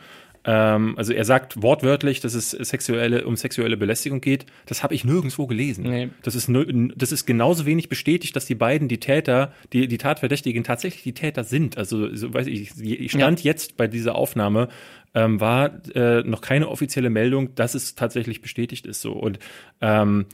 [0.50, 4.48] Ähm, also er sagt wortwörtlich, dass es sexuelle, um sexuelle Belästigung geht.
[4.66, 5.84] Das habe ich nirgendwo gelesen.
[5.84, 6.10] Nee.
[6.24, 6.50] Das, ist,
[6.96, 11.14] das ist genauso wenig bestätigt, dass die beiden, die Täter, die, die Tatverdächtigen tatsächlich die
[11.14, 11.78] Täter sind.
[11.78, 13.52] Also so, weiß ich, ich stand ja.
[13.52, 14.70] jetzt bei dieser Aufnahme,
[15.14, 19.12] ähm, war äh, noch keine offizielle Meldung, dass es tatsächlich bestätigt ist so.
[19.14, 19.38] Und
[19.82, 20.26] ähm,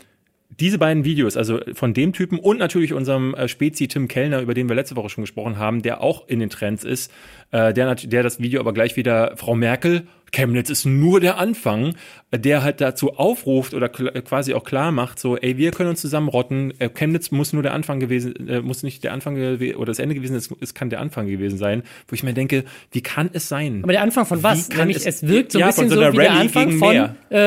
[0.50, 4.54] diese beiden Videos, also von dem Typen und natürlich unserem äh, Spezi Tim Kellner, über
[4.54, 7.12] den wir letzte Woche schon gesprochen haben, der auch in den Trends ist,
[7.52, 11.96] äh, der, der das Video aber gleich wieder Frau Merkel Chemnitz ist nur der Anfang,
[12.34, 16.74] der halt dazu aufruft oder quasi auch klar macht, so, ey, wir können uns zusammenrotten,
[16.80, 20.14] äh, Chemnitz muss nur der Anfang gewesen, äh, muss nicht der Anfang oder das Ende
[20.14, 23.48] gewesen, es, es kann der Anfang gewesen sein, wo ich mir denke, wie kann es
[23.48, 23.80] sein?
[23.84, 24.68] Aber der Anfang von was?
[24.70, 27.40] Nämlich, es, es wirkt so ein bisschen so, so wie der Anfang von äh,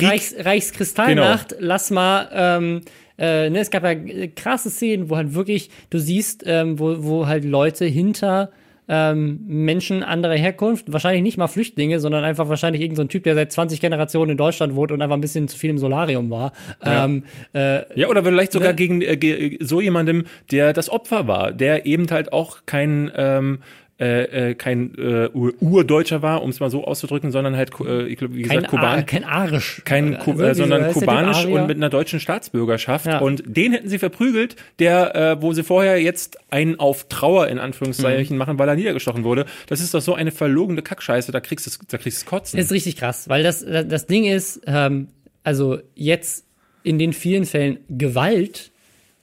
[0.00, 1.60] Reichs, Reichskristallnacht, genau.
[1.60, 2.80] lass mal, ähm,
[3.18, 3.94] äh, ne, es gab ja
[4.28, 8.52] krasse Szenen, wo halt wirklich, du siehst, ähm, wo, wo halt Leute hinter
[8.88, 13.34] ähm, Menschen anderer Herkunft, wahrscheinlich nicht mal Flüchtlinge, sondern einfach wahrscheinlich irgendein so Typ, der
[13.34, 16.52] seit 20 Generationen in Deutschland wohnt und einfach ein bisschen zu viel im Solarium war.
[16.84, 17.24] Ja, ähm,
[17.54, 18.74] äh, ja oder vielleicht sogar ne?
[18.76, 23.58] gegen äh, so jemandem, der das Opfer war, der eben halt auch kein ähm,
[24.02, 28.42] äh, äh, kein äh, Urdeutscher war, um es mal so auszudrücken, sondern halt, äh, wie
[28.42, 29.82] gesagt, kein, Kuban, kein Arisch.
[29.84, 33.06] kein, Ku Also, äh, sondern kubanisch und mit einer deutschen Staatsbürgerschaft.
[33.06, 33.18] Ja.
[33.18, 37.58] Und den hätten sie verprügelt, der, äh, wo sie vorher jetzt einen auf Trauer in
[37.58, 37.62] Mhm.
[37.62, 39.46] Anführungszeichen machen, weil er niedergestochen wurde.
[39.68, 42.56] Das ist doch so eine verlogene Kackscheiße, da kriegst du, da kriegst du Kotzen.
[42.56, 45.08] Das ist richtig krass, weil das, das Ding ist, ähm,
[45.44, 46.44] also jetzt
[46.82, 48.71] in den vielen Fällen Gewalt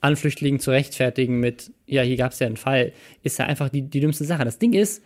[0.02, 2.94] an Flüchtlingen zu rechtfertigen mit, ja, hier gab es ja einen Fall,
[3.24, 4.46] ist ja einfach die, die dümmste Sache.
[4.46, 5.04] Das Ding ist,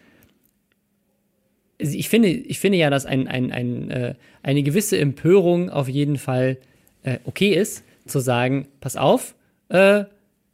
[1.78, 6.18] ich finde, ich finde ja, dass ein, ein, ein, äh, eine gewisse Empörung auf jeden
[6.18, 6.58] Fall
[7.02, 9.36] äh, okay ist, zu sagen, pass auf,
[9.70, 10.06] äh,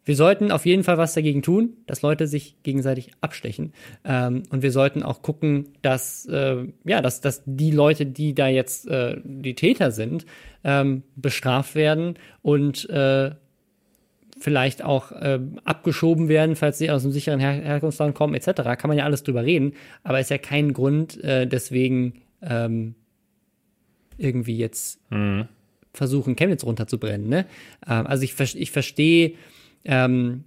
[0.06, 3.74] wir sollten auf jeden Fall was dagegen tun, dass Leute sich gegenseitig abstechen.
[4.04, 8.48] Ähm, und wir sollten auch gucken, dass, äh, ja, dass, dass die Leute, die da
[8.48, 10.26] jetzt äh, die Täter sind,
[10.64, 13.32] ähm, bestraft werden und äh,
[14.40, 18.62] vielleicht auch äh, abgeschoben werden, falls sie aus einem sicheren Her Herkunftsland kommen, etc.
[18.78, 19.74] Kann man ja alles drüber reden,
[20.04, 22.96] aber ist ja kein Grund, äh, deswegen ähm,
[24.18, 25.00] irgendwie jetzt
[25.94, 27.28] versuchen, Chemnitz runterzubrennen.
[27.28, 27.46] Ne?
[27.88, 29.34] Ähm, also ich, ich verstehe
[29.86, 30.44] ähm,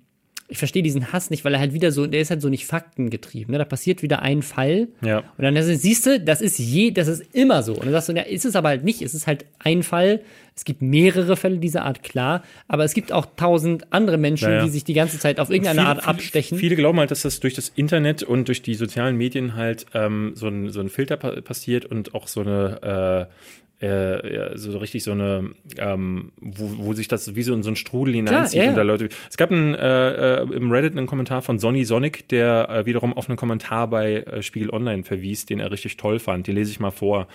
[0.53, 2.66] ich verstehe diesen Hass nicht, weil er halt wieder so, der ist halt so nicht
[2.66, 3.53] faktengetrieben.
[3.53, 3.59] Ne?
[3.59, 5.20] Da passiert wieder ein Fall Ja.
[5.38, 7.72] und dann siehst du, das ist je, das ist immer so.
[7.72, 9.00] Und dann sagst du, ja, ist es aber halt nicht.
[9.00, 10.20] Es ist halt ein Fall.
[10.55, 12.42] Es gibt mehrere Fälle dieser Art, klar.
[12.68, 14.64] Aber es gibt auch tausend andere Menschen, Ja, ja.
[14.64, 16.59] die sich die ganze Zeit auf irgendeine Viele- Art viele- abstechen.
[16.59, 20.32] Viele glauben halt, dass das durch das Internet und durch die sozialen Medien halt ähm,
[20.34, 23.32] so, ein, so ein Filter pa passiert und auch so eine äh,
[23.82, 27.76] äh, so richtig so eine, ähm, wo, wo sich das wie so in so ein
[27.76, 28.70] Strudel hineinzieht ja, ja.
[28.70, 29.08] und da Leute.
[29.28, 33.12] Es gab ein, äh, äh, im Reddit einen Kommentar von Sonny Sonic, der äh, wiederum
[33.12, 36.46] auf einen Kommentar bei äh, Spiegel Online verwies, den er richtig toll fand.
[36.46, 37.26] Den lese ich mal vor.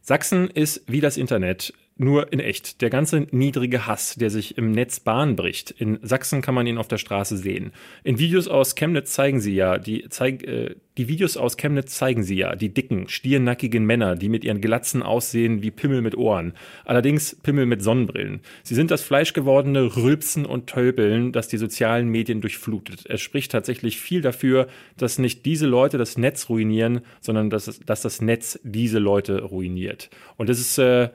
[0.00, 1.72] Sachsen ist wie das Internet,
[2.02, 2.82] nur in echt.
[2.82, 5.70] Der ganze niedrige Hass, der sich im Netz Bahn bricht.
[5.70, 7.72] In Sachsen kann man ihn auf der Straße sehen.
[8.04, 12.22] In Videos aus Chemnitz zeigen sie ja, die, zeig, äh, die Videos aus Chemnitz zeigen
[12.22, 16.52] sie ja, die dicken, stiernackigen Männer, die mit ihren Glatzen aussehen wie Pimmel mit Ohren.
[16.84, 18.40] Allerdings Pimmel mit Sonnenbrillen.
[18.62, 23.04] Sie sind das fleischgewordene Rülpsen und Tölpeln, das die sozialen Medien durchflutet.
[23.08, 28.02] Es spricht tatsächlich viel dafür, dass nicht diese Leute das Netz ruinieren, sondern dass, dass
[28.02, 30.10] das Netz diese Leute ruiniert.
[30.36, 31.08] Und das ist, äh,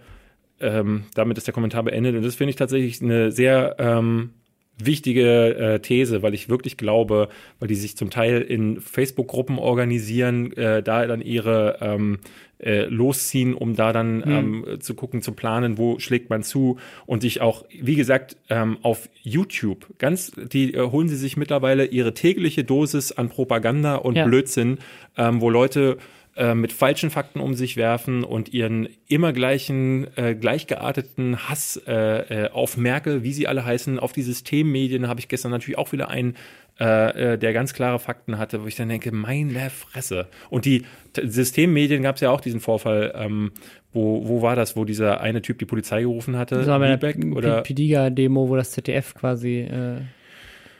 [0.60, 2.16] ähm, damit ist der Kommentar beendet.
[2.16, 4.32] Und das finde ich tatsächlich eine sehr ähm,
[4.80, 7.30] wichtige äh, These, weil ich wirklich glaube,
[7.60, 12.20] weil die sich zum Teil in Facebook-Gruppen organisieren, äh, da dann ihre ähm,
[12.60, 17.22] äh, losziehen, um da dann ähm, zu gucken, zu planen, wo schlägt man zu und
[17.22, 22.14] sich auch, wie gesagt, ähm, auf YouTube ganz, die äh, holen sie sich mittlerweile ihre
[22.14, 24.26] tägliche Dosis an Propaganda und Ja.
[24.26, 24.80] Blödsinn,
[25.18, 25.98] ähm, wo Leute
[26.38, 32.46] äh, mit falschen Fakten um sich werfen und ihren immer gleichen, äh, gleichgearteten Hass äh,
[32.46, 35.92] äh, auf Merkel, wie sie alle heißen, auf die Systemmedien habe ich gestern natürlich auch
[35.92, 36.36] wieder einen,
[36.80, 40.28] äh, äh, der ganz klare Fakten hatte, wo ich dann denke, meine Fresse.
[40.50, 40.86] Und die
[41.20, 43.52] Systemmedien gab es ja auch diesen Vorfall, ähm,
[43.94, 46.56] wo, wo war das, wo dieser eine Typ die Polizei gerufen hatte?
[46.56, 50.02] Das war bei der oder Pidiga-Demo, wo das ZDF quasi äh,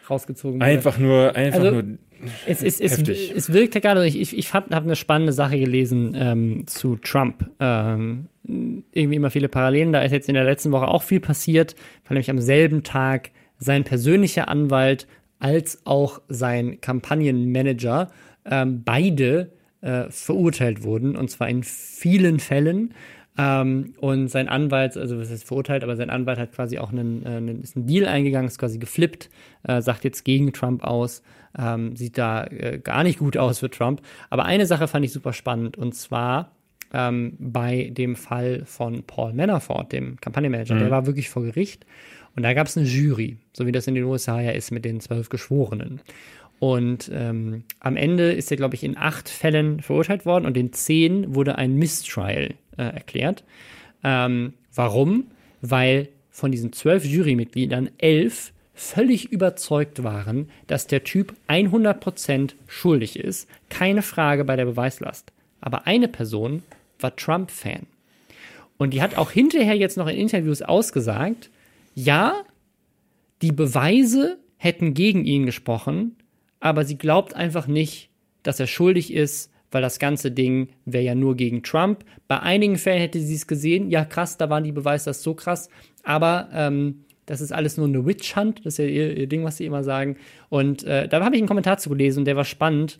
[0.08, 0.66] rausgezogen wurde.
[0.70, 1.98] einfach nur, einfach Also, nur
[2.46, 3.34] es, es, es, heftig.
[3.36, 6.96] es wirkt ja gerade, ich, ich, ich habe hab eine spannende Sache gelesen ähm, zu
[6.98, 7.50] Trump.
[7.60, 9.92] Ähm, irgendwie immer viele Parallelen.
[9.92, 13.32] Da ist jetzt in der letzten Woche auch viel passiert, weil nämlich am selben Tag
[13.60, 15.08] sein persönlicher Anwalt
[15.40, 18.10] als auch sein Kampagnenmanager
[18.46, 19.52] ähm, beide
[19.82, 22.94] äh, verurteilt wurden, und zwar in vielen Fällen.
[23.38, 27.24] Ähm, und sein Anwalt, also was ist verurteilt, aber sein Anwalt hat quasi auch einen,
[27.26, 29.30] äh, einen, ist einen Deal eingegangen, ist quasi geflippt,
[29.64, 31.22] äh, sagt jetzt gegen Trump aus,
[31.58, 34.02] ähm, sieht da äh, gar nicht gut aus für Trump.
[34.30, 36.52] Aber eine Sache fand ich super spannend und zwar
[36.94, 41.86] ähm, bei dem Fall von Paul Manafort, dem Kampagnenmanager, der war wirklich vor Gericht
[42.36, 44.86] und da gab es eine Jury, so wie das in den USA ja ist mit
[44.86, 46.02] den zwölf Geschworenen.
[46.60, 50.74] Und ähm, am Ende ist er, glaube ich, in acht Fällen verurteilt worden und in
[50.74, 53.44] zehn wurde ein Mistrial äh, erklärt.
[54.04, 55.28] Ähm, warum?
[55.62, 63.50] Weil von diesen zwölf Jurymitgliedern elf völlig überzeugt waren, dass der Typ 100% schuldig ist.
[63.70, 65.32] Keine Frage bei der Beweislast.
[65.62, 66.62] Aber eine Person
[67.00, 67.88] war Trump-Fan.
[68.78, 71.50] Und die hat auch hinterher jetzt noch in Interviews ausgesagt,
[71.96, 72.44] ja,
[73.42, 76.16] die Beweise hätten gegen ihn gesprochen,
[76.60, 78.10] aber sie glaubt einfach nicht,
[78.44, 82.04] dass er schuldig ist, weil das ganze Ding wäre ja nur gegen Trump.
[82.28, 85.24] Bei einigen Fällen hätte sie es gesehen, ja krass, da waren die Beweise das ist
[85.24, 85.70] so krass,
[86.04, 89.44] aber ähm, das ist alles nur eine Witch Hunt, das ist ja ihr, ihr Ding,
[89.44, 90.16] was sie immer sagen.
[90.50, 93.00] Und äh, da habe ich einen Kommentar zu gelesen und der war spannend.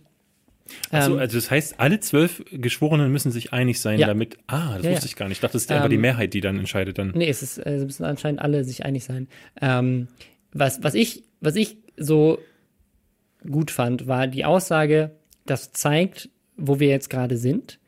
[0.90, 4.06] Achso, Ähm, also das heißt, alle zwölf Geschworenen müssen sich einig sein, Ja.
[4.06, 4.36] damit.
[4.46, 5.38] Ah, das Ja, wusste ich gar nicht.
[5.38, 7.12] Ich dachte, das ist einfach die Ähm, Mehrheit, die dann entscheidet dann.
[7.14, 9.28] Nee, es ist, äh, müssen anscheinend alle sich einig sein.
[9.62, 10.08] Ähm,
[10.52, 12.38] was, was, ich, was ich so
[13.50, 15.12] gut fand, war die Aussage,
[15.46, 17.78] das zeigt, wo wir jetzt gerade sind.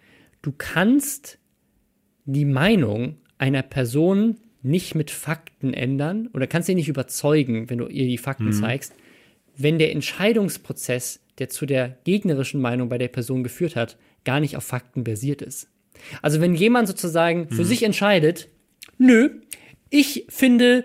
[0.42, 1.38] Du kannst
[2.24, 7.86] die Meinung einer Person nicht mit Fakten ändern oder kannst sie nicht überzeugen, wenn du
[7.86, 8.94] ihr die Fakten zeigst,
[9.56, 14.56] wenn der Entscheidungsprozess, der zu der gegnerischen Meinung bei der Person geführt hat, gar nicht
[14.56, 15.68] auf Fakten basiert ist.
[16.22, 18.48] Also wenn jemand sozusagen für sich entscheidet,
[18.98, 19.40] nö,
[19.88, 20.84] ich finde,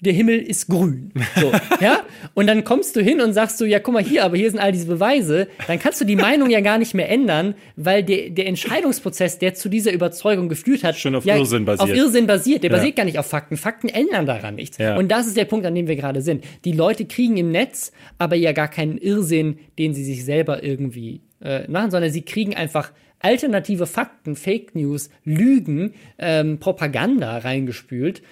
[0.00, 1.12] der Himmel ist grün.
[1.36, 2.04] So, ja?
[2.34, 4.60] Und dann kommst du hin und sagst so, ja, guck mal hier, aber hier sind
[4.60, 5.48] all diese Beweise.
[5.66, 9.54] Dann kannst du die Meinung ja gar nicht mehr ändern, weil der, der Entscheidungsprozess, der
[9.54, 11.90] zu dieser Überzeugung geführt hat, Schon auf ja, Irrsinn basiert.
[11.90, 12.62] Auf Irrsinn basiert.
[12.62, 12.76] Der Ja.
[12.76, 13.56] basiert gar nicht auf Fakten.
[13.56, 14.78] Fakten ändern daran nichts.
[14.78, 14.96] Ja.
[14.96, 16.44] Und das ist der Punkt, an dem wir gerade sind.
[16.64, 21.22] Die Leute kriegen im Netz aber ja gar keinen Irrsinn, den sie sich selber irgendwie
[21.42, 28.22] äh, machen, sondern sie kriegen einfach alternative Fakten, Fake News, Lügen, ähm, Propaganda reingespült.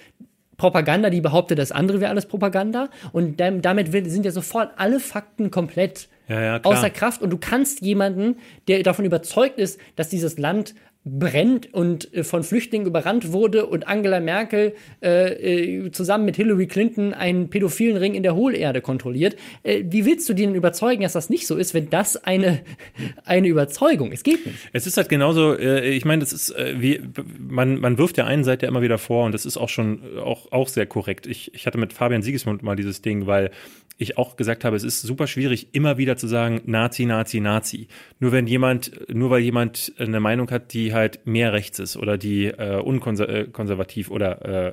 [0.56, 2.88] Propaganda, die behauptet, das andere wäre alles Propaganda.
[3.12, 7.22] Und damit sind ja sofort alle Fakten komplett Ja, ja, außer Kraft.
[7.22, 8.36] Und du kannst jemanden,
[8.66, 10.74] der davon überzeugt ist, dass dieses Land
[11.06, 16.66] brennt und äh, von Flüchtlingen überrannt wurde und Angela Merkel äh, äh, zusammen mit Hillary
[16.66, 19.36] Clinton einen pädophilen Ring in der Hohlerde kontrolliert.
[19.62, 22.60] Äh, wie willst du die denn überzeugen, dass das nicht so ist, wenn das eine,
[23.24, 24.24] eine Überzeugung ist?
[24.24, 24.58] Geht nicht.
[24.72, 27.00] Es ist halt genauso, äh, ich meine, das ist äh, wie
[27.38, 30.50] man, man wirft der einen Seite immer wieder vor und das ist auch schon auch,
[30.50, 31.28] auch sehr korrekt.
[31.28, 33.52] Ich, ich hatte mit Fabian Siegesmund mal dieses Ding, weil
[33.98, 37.88] ich auch gesagt habe, es ist super schwierig, immer wieder zu sagen, Nazi, Nazi, Nazi.
[38.20, 42.18] Nur wenn jemand, nur weil jemand eine Meinung hat, die halt mehr rechts ist oder
[42.18, 44.72] die äh, unkonservativ oder, äh,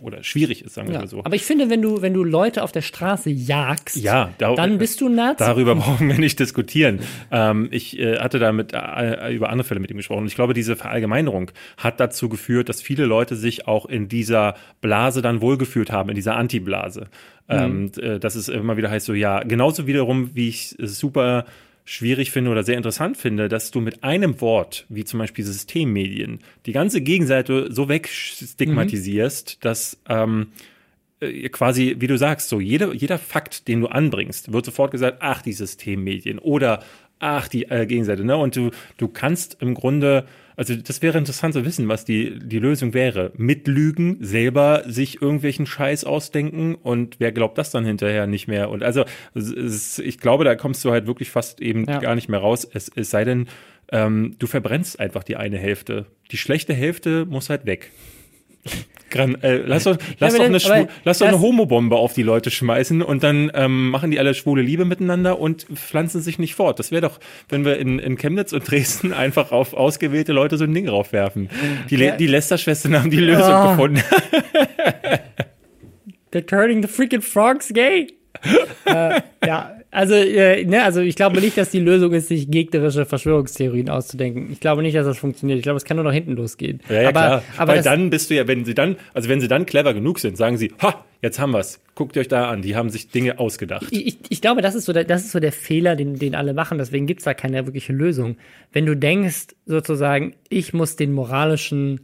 [0.00, 1.00] oder schwierig ist, sagen wir Ja.
[1.00, 1.20] mal so.
[1.24, 4.78] Aber ich finde, wenn du, wenn du Leute auf der Straße jagst, Ja, da- dann
[4.78, 5.38] bist du Nazi.
[5.44, 7.00] Darüber brauchen wir nicht diskutieren.
[7.30, 10.20] Ähm, ich äh, hatte da mit, äh, über andere Fälle mit ihm gesprochen.
[10.22, 14.54] Und ich glaube, diese Verallgemeinerung hat dazu geführt, dass viele Leute sich auch in dieser
[14.80, 17.06] Blase dann wohlgefühlt haben, in dieser Anti-Blase.
[17.48, 21.44] Ähm, äh, dass es immer wieder heißt, so ja, genauso wiederum, wie ich es super
[21.84, 26.40] schwierig finde oder sehr interessant finde, dass du mit einem Wort, wie zum Beispiel Systemmedien,
[26.66, 30.48] die ganze Gegenseite so wegstigmatisierst, dass ähm,
[31.20, 35.18] äh, quasi, wie du sagst, so jede, jeder Fakt, den du anbringst, wird sofort gesagt,
[35.20, 36.82] ach, die Systemmedien oder
[37.18, 38.36] ach, die äh, Gegenseite, ne?
[38.36, 40.26] Und du, du kannst im Grunde,
[40.56, 43.32] also das wäre interessant zu wissen, was die, die Lösung wäre.
[43.36, 48.70] Mit Lügen, selber sich irgendwelchen Scheiß ausdenken und wer glaubt das dann hinterher nicht mehr?
[48.70, 51.98] Und also, ist, ich glaube, da kommst du halt wirklich fast eben Ja.
[51.98, 52.68] gar nicht mehr raus.
[52.72, 53.48] Es, es sei denn,
[53.92, 56.06] ähm, du verbrennst einfach die eine Hälfte.
[56.30, 57.90] Die schlechte Hälfte muss halt weg.
[59.10, 62.22] Gran äh, lass doch, lass aber doch, eine, Schwu lass doch eine Homobombe auf die
[62.24, 66.56] Leute schmeißen und dann ähm, machen die alle schwule Liebe miteinander und pflanzen sich nicht
[66.56, 66.80] fort.
[66.80, 70.64] Das wäre doch, wenn wir in, in Chemnitz und Dresden einfach auf ausgewählte Leute so
[70.64, 71.48] ein Ding raufwerfen.
[71.90, 72.16] Die, Ja.
[72.16, 73.70] die Lester-Schwestern haben die Lösung Ah.
[73.72, 74.02] gefunden.
[76.32, 78.08] They're turning the freaking frogs gay.
[78.86, 83.06] äh, ja, also, äh, ne, also ich glaube nicht, dass die Lösung ist, sich gegnerische
[83.06, 84.50] Verschwörungstheorien auszudenken.
[84.52, 85.56] Ich glaube nicht, dass das funktioniert.
[85.58, 86.80] Ich glaube, es kann nur nach hinten losgehen.
[86.88, 87.42] Ja, ja aber, klar.
[87.56, 90.18] aber Weil dann bist du ja, wenn sie dann, also wenn sie dann clever genug
[90.18, 91.80] sind, sagen sie, ha, jetzt haben wir's.
[91.94, 92.60] Guckt euch da an.
[92.60, 93.86] Die haben sich Dinge ausgedacht.
[93.90, 96.34] ich, ich- ich glaube, das ist so der, das ist so der Fehler, den, den
[96.34, 96.76] alle machen.
[96.78, 98.36] Deswegen gibt's da keine wirkliche Lösung.
[98.72, 102.00] Wenn du denkst, sozusagen, ich muss den moralischen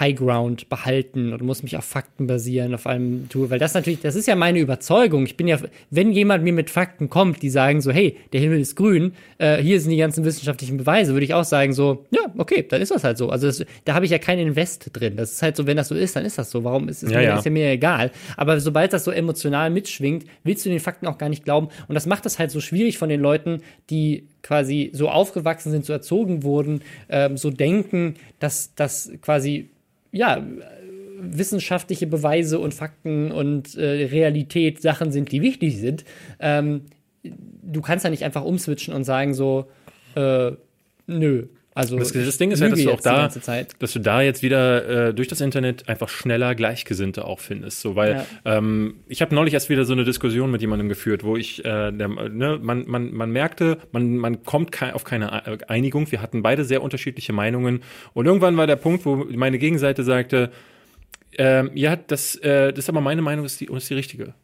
[0.00, 4.00] High Ground behalten und muss mich auf Fakten basieren, auf einem Tool, weil das natürlich,
[4.00, 5.24] das ist ja meine Überzeugung.
[5.24, 5.58] Ich bin ja,
[5.90, 9.56] wenn jemand mir mit Fakten kommt, die sagen so, hey, der Himmel ist grün, äh,
[9.62, 12.90] hier sind die ganzen wissenschaftlichen Beweise, würde ich auch sagen so, ja, okay, dann ist
[12.90, 13.30] das halt so.
[13.30, 15.16] Also das, da habe ich ja keinen Invest drin.
[15.16, 16.64] Das ist halt so, wenn das so ist, dann ist das so.
[16.64, 17.38] Warum ist es Ja, mir, ja.
[17.38, 18.10] ist ja mir egal.
[18.36, 21.68] Aber sobald das so emotional mitschwingt, willst du den Fakten auch gar nicht glauben.
[21.88, 25.84] Und das macht es halt so schwierig von den Leuten, die quasi so aufgewachsen sind,
[25.84, 29.70] so erzogen wurden, ähm, so denken, dass das quasi
[30.12, 30.42] ja,
[31.20, 36.04] wissenschaftliche Beweise und Fakten und äh, Realität Sachen sind, die wichtig sind.
[36.38, 36.82] Ähm,
[37.22, 39.66] du kannst ja nicht einfach umswitchen und sagen so,
[40.14, 40.52] äh,
[41.06, 41.46] nö.
[41.78, 43.28] Also Das, das Ding ist ja, dass lüge du auch da,
[43.78, 47.82] dass du da jetzt wieder äh, durch das Internet einfach schneller Gleichgesinnte auch findest.
[47.82, 51.36] So, weil ähm, ich habe neulich erst wieder so eine Diskussion mit jemandem geführt, wo
[51.36, 55.58] ich, äh, der, ne, man, man, man merkte, man, man kommt kei auf keine äh,
[55.68, 56.10] Einigung.
[56.10, 57.84] Wir hatten beide sehr unterschiedliche Meinungen.
[58.12, 60.50] Und irgendwann war der Punkt, wo meine Gegenseite sagte,
[61.38, 64.34] ähm, ja, das, äh, das ist aber meine Meinung, ist die, ist die richtige.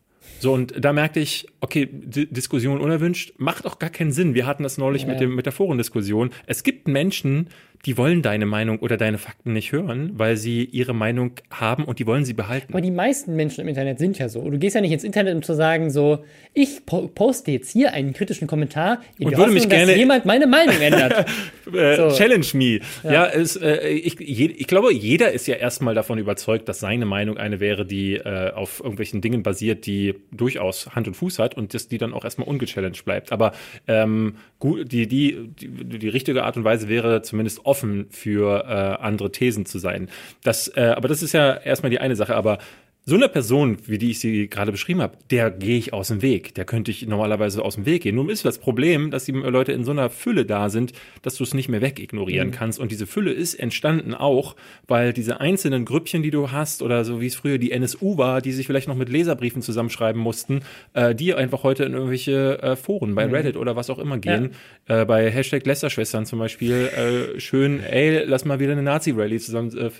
[0.40, 4.34] So, und da merkte ich, okay, D Diskussion unerwünscht, macht auch gar keinen Sinn.
[4.34, 5.08] Wir hatten das neulich Ja.
[5.08, 6.30] mit, dem, mit der Forendiskussion.
[6.46, 7.48] Es gibt Menschen,
[7.86, 11.98] die wollen deine Meinung oder deine Fakten nicht hören, weil sie ihre Meinung haben und
[11.98, 12.72] die wollen sie behalten.
[12.72, 14.48] Aber die meisten Menschen im Internet sind ja so.
[14.50, 16.24] Du gehst ja nicht ins Internet, um zu sagen, so,
[16.54, 19.96] ich po poste jetzt hier einen kritischen Kommentar, in Und würde Hoffnung, mich gerne- dass
[19.96, 21.26] jemand meine Meinung ändert.
[21.74, 22.10] äh, So.
[22.16, 22.80] Challenge me.
[23.02, 27.04] Ja, es, äh, ich, je, ich glaube, jeder ist ja erstmal davon überzeugt, dass seine
[27.06, 31.56] Meinung eine wäre, die äh, auf irgendwelchen Dingen basiert, die durchaus Hand und Fuß hat
[31.56, 33.32] und dass die dann auch erstmal ungechallenged bleibt.
[33.32, 33.52] Aber
[33.88, 39.02] ähm, gut, die, die, die, die richtige Art und Weise wäre zumindest offen für äh,
[39.02, 40.08] andere Thesen zu sein.
[40.44, 42.36] Das, äh, aber das ist ja erstmal die eine Sache.
[42.36, 42.58] Aber
[43.06, 46.22] so eine Person, wie die ich sie gerade beschrieben habe, der gehe ich aus dem
[46.22, 46.54] Weg.
[46.54, 48.14] Der könnte ich normalerweise aus dem Weg gehen.
[48.14, 51.44] Nun ist das Problem, dass die Leute in so einer Fülle da sind, dass du
[51.44, 52.80] es nicht mehr wegignorieren kannst.
[52.80, 54.56] Und diese Fülle ist entstanden auch,
[54.88, 58.40] weil diese einzelnen Grüppchen, die du hast, oder so wie es früher die NSU war,
[58.40, 60.60] die sich vielleicht noch mit Leserbriefen zusammenschreiben mussten,
[60.94, 64.52] äh, die einfach heute in irgendwelche äh, Foren bei Reddit oder was auch immer gehen.
[64.86, 66.88] Äh, bei Hashtag Lästerschwestern zum Beispiel
[67.36, 69.90] äh, schön, ey, lass mal wieder eine Nazi-Rally zusammen äh.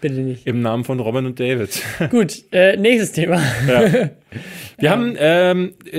[0.00, 0.46] Bitte nicht.
[0.46, 1.82] Im Namen von Robin und David.
[2.10, 3.40] Gut, äh, nächstes Thema.
[4.78, 5.98] Wir haben ähm, äh,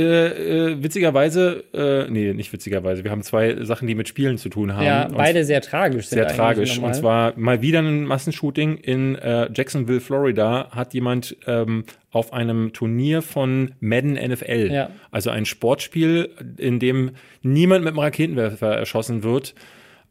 [0.71, 4.73] äh, witzigerweise, äh, nee, nicht witzigerweise, wir haben zwei Sachen, die mit Spielen zu tun
[4.75, 4.85] haben.
[4.85, 6.79] Ja, beide sehr tragisch sind sehr tragisch.
[6.79, 12.73] Und zwar mal wieder ein Massenshooting in äh, Jacksonville, Florida, hat jemand ähm, auf einem
[12.73, 14.89] Turnier von Madden NFL, Ja.
[15.11, 19.53] also ein Sportspiel, in dem niemand mit einem Raketenwerfer erschossen wird,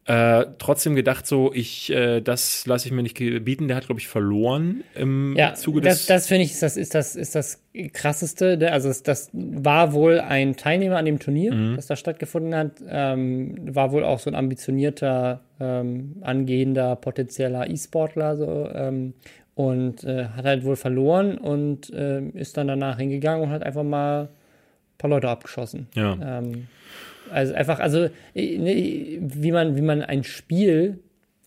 [0.07, 3.69] äh, trotzdem gedacht so, ich, äh, das lasse ich mir nicht bieten.
[3.69, 6.07] Der hat, glaube ich, verloren im Ja, Zuge das, des.
[6.07, 8.59] das finde ich, ist das, ist das, ist das krasseste.
[8.73, 11.77] Also, es- das war wohl ein Teilnehmer an dem Turnier, Mhm.
[11.77, 12.73] das da stattgefunden hat.
[12.89, 19.15] Ähm, war wohl auch so ein ambitionierter, ähm, angehender, potenzieller E-Sportler, so, ähm,
[19.55, 23.85] und äh, hat halt wohl verloren und ähm, ist dann danach hingegangen und hat einfach
[23.85, 24.29] mal ein
[24.99, 25.87] paar Leute abgeschossen.
[25.95, 26.41] ja.
[27.33, 30.99] Ähm, also einfach, also äh, ne, wie man, wie man ein Spiel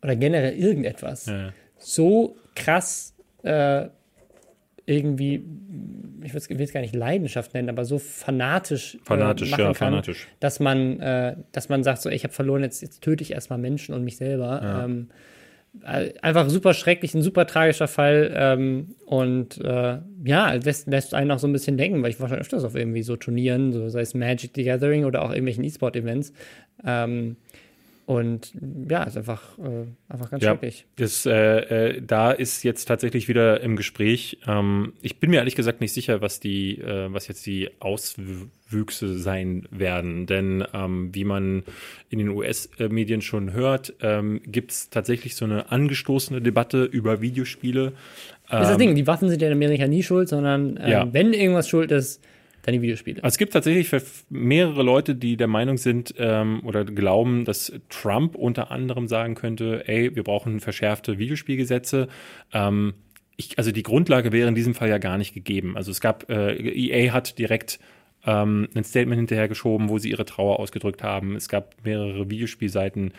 [0.02, 1.54] oder generell irgendetwas Ja.
[1.78, 3.14] so krass
[3.44, 3.88] äh,
[4.88, 5.44] irgendwie,
[6.24, 9.76] ich will es gar nicht Leidenschaft nennen, aber so fanatisch, Fanatisch, äh, machen ja, kann,
[9.92, 10.28] fanatisch.
[10.40, 13.58] dass man, äh, dass man sagt, so, ich habe verloren, jetzt, jetzt töte ich erstmal
[13.58, 14.84] Menschen und mich selber.
[14.86, 15.14] Ähm, äh,
[15.84, 21.40] einfach super schrecklich, ein super tragischer Fall ähm, und äh, ja, lässt, lässt einen auch
[21.40, 24.02] so ein bisschen denken, weil ich war schon öfters auf irgendwie so Turnieren, so sei
[24.02, 26.34] es Magic the Gathering oder auch irgendwelchen E-Sport-Events.
[26.84, 27.38] Ähm,
[28.06, 28.54] und
[28.90, 30.86] ja, ist einfach, äh, einfach ganz Ja, schrecklich.
[30.98, 31.32] das, äh,
[31.96, 34.38] äh, da ist jetzt tatsächlich wieder im Gespräch.
[34.48, 39.18] Ähm, ich bin mir ehrlich gesagt nicht sicher, was die, äh, was jetzt die Auswüchse
[39.18, 40.26] sein werden.
[40.28, 41.64] Denn ähm, wie man
[42.10, 47.94] in den US-Medien schon hört, ähm, gibt es tatsächlich so eine angestoßene Debatte über Videospiele.
[48.50, 50.90] Das ist das Ähm, Ding, die Waffen sind ja in Amerika nie schuld, sondern ähm,
[50.90, 51.08] Ja.
[51.14, 52.22] wenn irgendwas schuld ist,
[52.74, 53.24] die Videospiele.
[53.24, 53.90] Also es gibt tatsächlich
[54.30, 59.88] mehrere Leute, die der Meinung sind ähm, oder glauben, dass Trump unter anderem sagen könnte,
[59.88, 62.08] ey, wir brauchen verschärfte Videospielgesetze.
[62.54, 62.94] Ähm,
[63.38, 65.76] ich, also die Grundlage wäre in diesem Fall ja gar nicht gegeben.
[65.76, 67.80] Also es gab, äh, EA hat direkt
[68.26, 71.36] ähm, ein Statement hinterhergeschoben, wo sie ihre Trauer ausgedrückt haben.
[71.36, 73.14] Es gab mehrere Videospielseiten,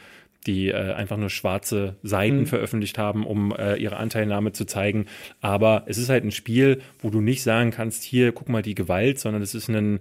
[0.46, 5.06] die äh, einfach nur schwarze Seiten veröffentlicht haben, um äh, ihre Anteilnahme zu zeigen.
[5.40, 8.74] Aber es ist halt ein Spiel, wo du nicht sagen kannst, hier, guck mal die
[8.74, 10.00] Gewalt, sondern es ist ein,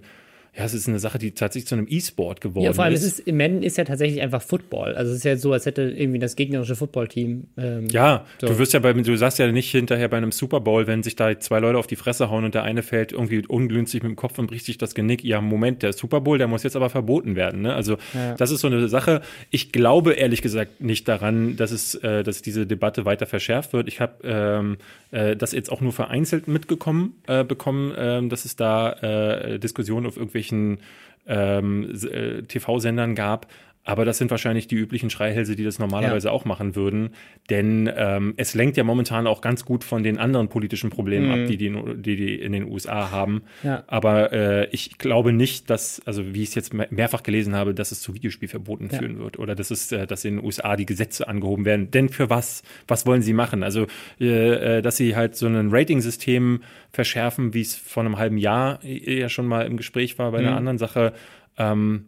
[0.56, 3.02] ja, es ist eine Sache, die tatsächlich zu einem E-Sport geworden Ja, vor allem, ist.
[3.02, 4.94] es ist, Madden ist ja tatsächlich einfach Football.
[4.94, 7.44] Also es ist ja so, als hätte irgendwie das gegnerische Footballteam.
[7.58, 8.46] Ähm, Ja, So.
[8.46, 11.14] du wirst ja bei, du sagst ja nicht hinterher bei einem Super Bowl, wenn sich
[11.14, 14.16] da zwei Leute auf die Fresse hauen und der eine fällt irgendwie ungünstig mit dem
[14.16, 15.22] Kopf und bricht sich das Genick.
[15.24, 17.60] Ja, Moment, der Super Bowl, der muss jetzt aber verboten werden.
[17.62, 17.74] Ne?
[17.74, 18.34] Also Ja.
[18.36, 19.20] das ist so eine Sache.
[19.50, 23.88] Ich glaube ehrlich gesagt nicht daran, dass es, äh, dass diese Debatte weiter verschärft wird.
[23.88, 24.78] Ich habe ähm,
[25.10, 30.06] äh, das jetzt auch nur vereinzelt mitgekommen äh, bekommen, ähm, dass es da äh, Diskussionen
[30.06, 30.16] auf
[30.52, 30.78] irgendwelchen
[31.26, 33.46] ähm, äh, TV-Sendern gab.
[33.86, 37.10] Aber das sind wahrscheinlich die üblichen Schreihälse, die das normalerweise auch machen würden.
[37.50, 41.48] Denn ähm, es lenkt ja momentan auch ganz gut von den anderen politischen Problemen ab,
[41.48, 43.42] die die, in- die die in den USA haben.
[43.62, 43.84] Ja.
[43.86, 47.74] Aber äh, ich glaube nicht, dass, also wie ich es jetzt me- mehrfach gelesen habe,
[47.74, 48.98] dass es zu Videospielverboten Ja.
[48.98, 49.38] führen wird.
[49.38, 51.92] Oder dass es, äh, dass in den USA die Gesetze angehoben werden.
[51.92, 52.64] Denn für was?
[52.88, 53.62] Was wollen sie machen?
[53.62, 53.86] Also,
[54.20, 56.60] äh, äh, dass sie halt so ein Rating-System
[56.90, 60.56] verschärfen, wie es vor einem halben Jahr ja schon mal im Gespräch war bei einer
[60.56, 61.12] anderen Sache.
[61.56, 62.06] Ähm,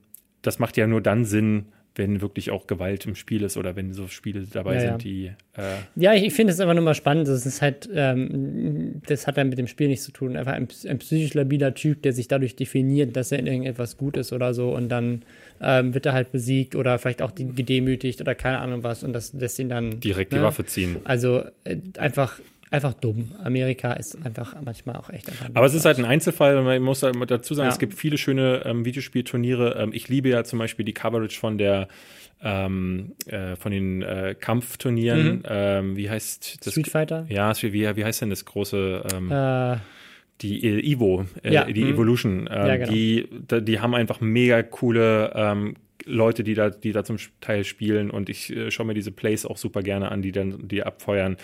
[0.49, 3.92] das macht ja nur dann Sinn, wenn wirklich auch Gewalt im Spiel ist oder wenn
[3.92, 5.26] so Spiele dabei Ja, sind, die
[5.57, 5.62] äh,
[5.96, 7.28] Ja, ich, ich finde es einfach nur mal spannend.
[7.28, 10.36] Das ist halt, ähm, das hat dann mit dem Spiel nichts zu tun.
[10.36, 14.16] Einfach ein, ein psychisch labiler Typ, der sich dadurch definiert, dass er in irgendetwas gut
[14.16, 15.22] ist oder so und dann
[15.61, 19.34] ähm, wird er halt besiegt oder vielleicht auch gedemütigt oder keine Ahnung was und das
[19.34, 20.38] lässt ihn dann direkt ne?
[20.38, 20.96] die Waffe ziehen.
[21.05, 22.40] Also äh, einfach
[22.70, 23.32] einfach dumm.
[23.42, 25.48] Amerika ist einfach manchmal auch echt einfach.
[25.54, 27.72] Aber es ist halt ein Einzelfall und man muss halt dazu sagen, Ja.
[27.72, 29.76] es gibt viele schöne ähm, Videospielturniere.
[29.78, 31.88] Ähm, ich liebe ja zum Beispiel die Coverage von der
[32.42, 35.42] ähm, äh, von den äh, Kampfturnieren.
[35.48, 36.66] Ähm, wie heißt das?
[36.66, 36.70] Mhm.
[36.82, 37.26] Street Fighter.
[37.28, 39.02] Ja, wie, wie heißt denn das große?
[39.12, 39.76] Ähm, Äh,
[40.40, 41.94] die äh, Evo, äh, Ja, die mhm.
[41.94, 42.92] Evolution, äh, Ja, genau.
[42.92, 43.28] die,
[43.62, 48.28] die haben einfach mega coole ähm, Leute, die da, die da zum Teil spielen und
[48.28, 51.36] ich äh, schaue mir diese Plays auch super gerne an, die dann, die abfeuern.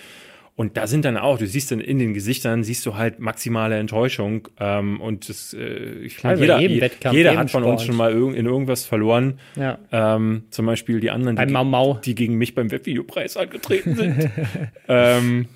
[0.57, 3.77] Und da sind dann auch, du siehst dann in den Gesichtern, siehst du halt maximale
[3.77, 4.49] Enttäuschung.
[4.61, 7.87] Ähm, und das, äh, ich meine, bei jeder, Wettkampf, jeder hat von uns Sport.
[7.87, 9.41] schon mal irg in irgendwas verloren.
[9.57, 9.79] ja.
[9.91, 11.95] Ähm, zum Beispiel die anderen, die, Mau Mau.
[12.05, 14.31] die gegen mich beim Webvideopreis angetreten sind.
[14.89, 15.47] ähm,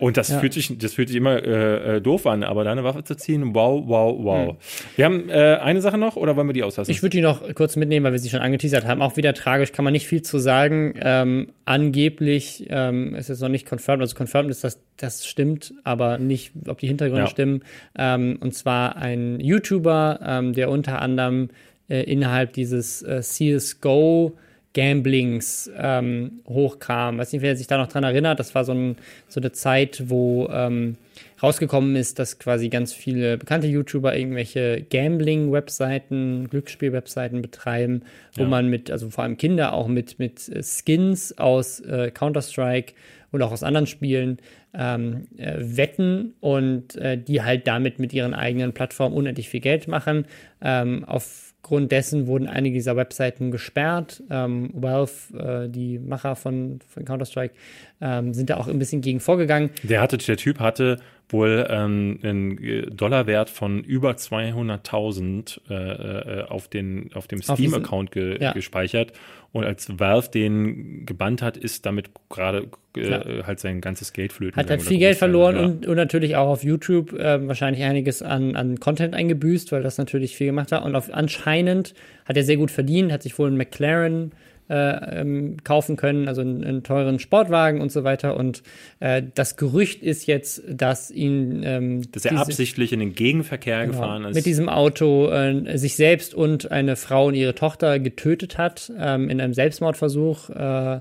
[0.00, 0.38] und das Ja.
[0.38, 3.16] fühlt sich, das fühlt sich immer äh, äh, doof an, aber da eine Waffe zu
[3.16, 4.48] ziehen, wow, wow, wow.
[4.50, 4.56] Hm.
[4.96, 6.90] Wir haben äh, eine Sache noch oder wollen wir die auslassen?
[6.90, 9.02] Ich würde die noch kurz mitnehmen, weil wir sie schon angeteasert haben.
[9.02, 10.94] Auch wieder tragisch, kann man nicht viel zu sagen.
[11.00, 14.02] Ähm, angeblich ähm, ist es noch nicht confirmed.
[14.02, 17.30] Also confirmed ist, dass das stimmt, aber nicht, ob die Hintergründe Ja.
[17.30, 17.62] stimmen.
[17.96, 21.50] Ähm, und zwar ein YouTuber, ähm, der unter anderem
[21.88, 24.36] äh, innerhalb dieses äh, CSGO
[24.78, 27.18] Gamblings ähm, hochkam.
[27.18, 28.38] Weiß nicht, wer sich da noch dran erinnert.
[28.38, 28.94] Das war so, ein,
[29.26, 30.94] so eine Zeit, wo ähm,
[31.42, 38.02] rausgekommen ist, dass quasi ganz viele bekannte YouTuber irgendwelche Gambling-Webseiten, Glücksspiel-Webseiten betreiben,
[38.36, 38.48] wo Ja.
[38.48, 42.92] man mit, also vor allem Kinder auch mit, mit äh, Skins aus äh, Counter-Strike
[43.32, 44.38] und auch aus anderen Spielen
[44.74, 49.88] ähm, äh, wetten und äh, die halt damit mit ihren eigenen Plattformen unendlich viel Geld
[49.88, 50.24] machen.
[50.62, 51.04] Ähm,
[51.62, 54.22] aufgrund dessen wurden einige dieser Webseiten gesperrt.
[54.30, 57.54] Ähm, Valve, äh, die Macher von, von Counter-Strike,
[58.00, 59.70] ähm, sind da auch ein bisschen gegen vorgegangen.
[59.82, 60.98] der hatte, der Typ hatte
[61.28, 68.12] wohl ähm, einen äh, Dollarwert von über 200.000 äh, äh, auf den auf dem Steam-Account
[68.12, 68.52] ge ja.
[68.52, 69.12] gespeichert
[69.52, 74.56] und als Valve den gebannt hat, ist damit gerade äh, halt sein ganzes Geld flöten.
[74.56, 75.64] Hat halt viel Geld verloren ja.
[75.64, 79.96] und, und natürlich auch auf YouTube ähm, wahrscheinlich einiges an, an Content eingebüßt, weil das
[79.96, 80.84] natürlich viel gemacht hat.
[80.84, 81.94] Und auf, anscheinend
[82.26, 84.32] hat er sehr gut verdient, hat sich wohl einen McLaren
[84.68, 88.36] äh, ähm, kaufen können, also einen, einen teuren Sportwagen und so weiter.
[88.36, 88.62] Und
[89.00, 93.80] äh, das Gerücht ist jetzt, dass ihn ähm, dass er diese- absichtlich in den Gegenverkehr
[93.86, 93.92] Genau.
[93.92, 94.34] gefahren ist.
[94.34, 99.30] Mit diesem Auto äh, sich selbst und eine Frau und ihre Tochter getötet hat ähm,
[99.30, 100.50] in einem Selbstmordversuch.
[100.50, 101.00] Äh,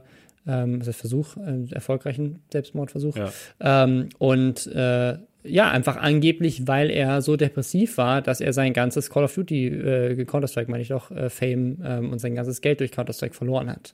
[0.49, 1.35] ähm, heißt Versuch?
[1.37, 3.17] Äh, erfolgreichen Selbstmordversuch.
[3.17, 3.31] Ja.
[3.59, 5.15] Ähm, und äh,
[5.49, 9.67] ja, einfach angeblich, weil er so depressiv war, dass er sein ganzes Call of Duty,
[9.67, 13.69] äh, Counter-Strike meine ich doch, äh, Fame ähm, und sein ganzes Geld durch Counter-Strike verloren
[13.69, 13.93] hat.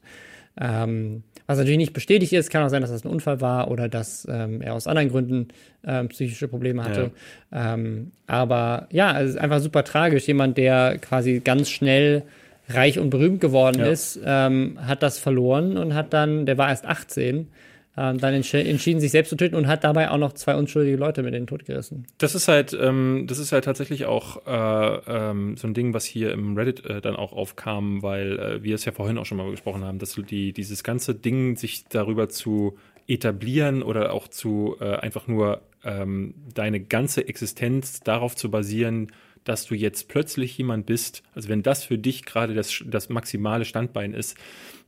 [0.59, 3.89] Ähm, was natürlich nicht bestätigt ist, kann auch sein, dass das ein Unfall war oder
[3.89, 5.47] dass ähm, er aus anderen Gründen
[5.85, 7.11] ähm, psychische Probleme hatte.
[7.51, 10.27] Ähm, aber ja, es ist einfach super tragisch.
[10.27, 12.21] Jemand, der quasi ganz schnell
[12.69, 13.87] reich und berühmt geworden Ja.
[13.87, 17.47] ist, ähm, hat das verloren und hat dann, der war erst 18,
[17.95, 20.97] ähm, dann entsch entschieden, sich selbst zu töten und hat dabei auch noch zwei unschuldige
[20.97, 22.07] Leute mit in den Tod gerissen.
[22.17, 26.05] Das ist halt, ähm, das ist halt tatsächlich auch äh, ähm, so ein Ding, was
[26.05, 29.37] hier im Reddit äh, dann auch aufkam, weil äh, wir es ja vorhin auch schon
[29.37, 32.77] mal besprochen haben, dass die, dieses ganze Ding, sich darüber zu
[33.07, 39.11] etablieren oder auch zu äh, einfach nur ähm, deine ganze Existenz darauf zu basieren,
[39.43, 43.65] dass du jetzt plötzlich jemand bist, also wenn das für dich gerade das, das maximale
[43.65, 44.37] Standbein ist,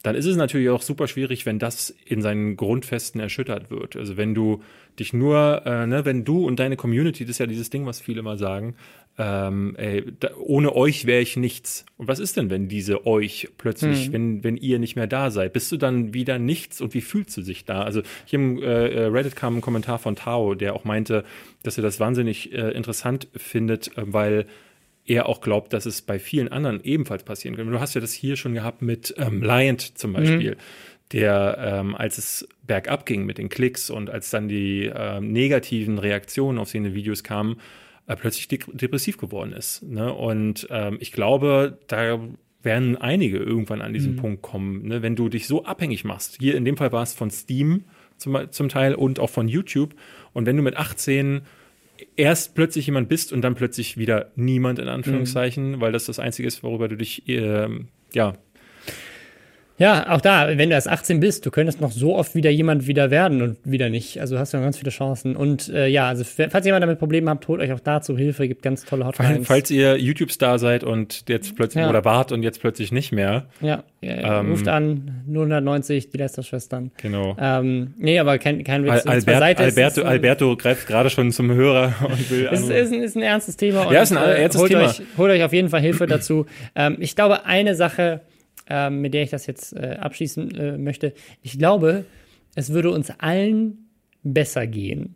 [0.05, 3.95] dann ist es natürlich auch super schwierig, wenn das in seinen Grundfesten erschüttert wird.
[3.95, 4.61] Also wenn du
[4.99, 8.01] dich nur, äh, ne, wenn du und deine Community, das ist ja dieses Ding, was
[8.01, 8.75] viele immer sagen,
[9.17, 11.87] ähm, ey, da, ohne euch wäre ich nichts.
[11.97, 15.53] Und was ist denn, wenn diese euch plötzlich, wenn, wenn ihr nicht mehr da seid?
[15.53, 17.81] Bist du dann wieder nichts und wie fühlst du dich da?
[17.81, 21.23] Also hier im äh, äh, Reddit kam ein Kommentar von Tao, der auch meinte,
[21.63, 24.45] dass er das wahnsinnig äh, interessant findet, äh, weil
[25.05, 27.69] er auch glaubt, dass es bei vielen anderen ebenfalls passieren kann.
[27.69, 30.57] Du hast ja das hier schon gehabt mit ähm, Liant zum Beispiel,
[31.11, 35.99] der, ähm, als es bergab ging mit den Klicks und als dann die ähm, negativen
[35.99, 37.57] Reaktionen auf seine Videos kamen,
[38.07, 39.83] äh, plötzlich de depressiv geworden ist.
[39.83, 40.11] Ne?
[40.11, 42.19] Und ähm, ich glaube, da
[42.63, 45.03] werden einige irgendwann an diesen Punkt kommen, ne?
[45.03, 46.37] wenn du dich so abhängig machst.
[46.39, 47.83] Hier in dem Fall war es von Steam
[48.17, 49.93] zum, zum Teil und auch von YouTube.
[50.33, 51.41] Und wenn du mit 18
[52.15, 56.47] erst plötzlich jemand bist und dann plötzlich wieder niemand in Anführungszeichen, weil das das Einzige
[56.47, 58.33] ist, worüber du dich ähm, ja
[59.77, 62.87] Ja, auch da, wenn du erst 18 bist, du könntest noch so oft wieder jemand
[62.87, 64.21] wieder werden und wieder nicht.
[64.21, 65.35] Also hast du noch ganz viele Chancen.
[65.35, 68.61] Und äh, ja, also falls jemand damit Probleme habt, holt euch auch dazu Hilfe, gibt
[68.61, 69.45] ganz tolle Hotlines.
[69.45, 71.89] Falls ihr YouTube-Star seid und jetzt plötzlich Ja.
[71.89, 76.91] oder wart und jetzt plötzlich nicht mehr, ja, äh, Ähm, ruft an, 090, die Lästerschwestern.
[77.01, 77.35] genau.
[77.37, 79.05] Ähm, nee, aber kein, kein Witz.
[79.05, 82.93] Al Albert, Alberto, ist, Alberto greift gerade schon zum Hörer und will Es ist, ist,
[82.93, 83.91] ein, ist ein ernstes Thema.
[83.91, 84.85] Ja, ist ein ernstes holt Thema.
[84.85, 86.45] Euch, holt euch auf jeden Fall Hilfe dazu.
[86.75, 88.21] Ähm, ich glaube, eine Sache,
[88.69, 92.05] ähm, mit der ich das jetzt äh, abschließen äh, möchte, ich glaube,
[92.55, 93.89] es würde uns allen
[94.23, 95.15] besser gehen.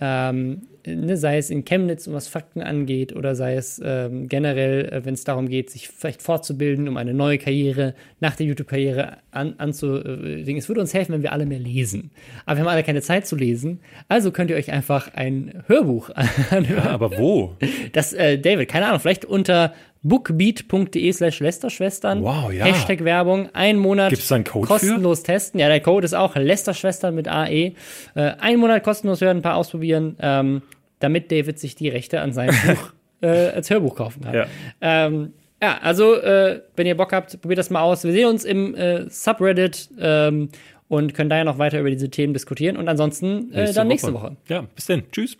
[0.00, 4.86] Ähm, ne, sei es in Chemnitz, um was Fakten angeht, oder sei es ähm, generell,
[4.86, 9.18] äh, wenn es darum geht, sich vielleicht fortzubilden, um eine neue Karriere nach der YouTube-Karriere
[9.30, 10.56] an, anzulegen.
[10.56, 12.10] Es würde uns helfen, wenn wir alle mehr lesen.
[12.46, 13.80] Aber wir haben alle keine Zeit zu lesen.
[14.08, 16.66] Also könnt ihr euch einfach ein Hörbuch anhören.
[16.70, 17.56] Ja, aber wo?
[17.92, 22.22] Das, äh, David, keine Ahnung, vielleicht unter bookbeat.de slash Lästerschwestern.
[22.22, 22.64] Wow, ja.
[22.64, 23.50] Hashtag Werbung.
[23.52, 25.60] Ein Monat Gibt's da einen Code kostenlos testen.
[25.60, 27.48] Ja, der Code ist auch Lästerschwestern mit AE.
[27.48, 27.72] Äh,
[28.14, 30.62] ein Monat kostenlos hören, ein paar ausprobieren, ähm,
[31.00, 34.34] damit David sich die Rechte an seinem Buch äh, als Hörbuch kaufen kann.
[34.34, 34.46] Ja.
[34.80, 35.32] Ähm,
[35.62, 38.04] ja, also, äh, wenn ihr Bock habt, probiert das mal aus.
[38.04, 40.48] Wir sehen uns im äh, Subreddit ähm,
[40.88, 42.78] und können da ja noch weiter über diese Themen diskutieren.
[42.78, 44.36] Und ansonsten äh, dann nächste Woche.
[44.48, 45.02] Ja, bis dann.
[45.12, 45.36] Tschüss.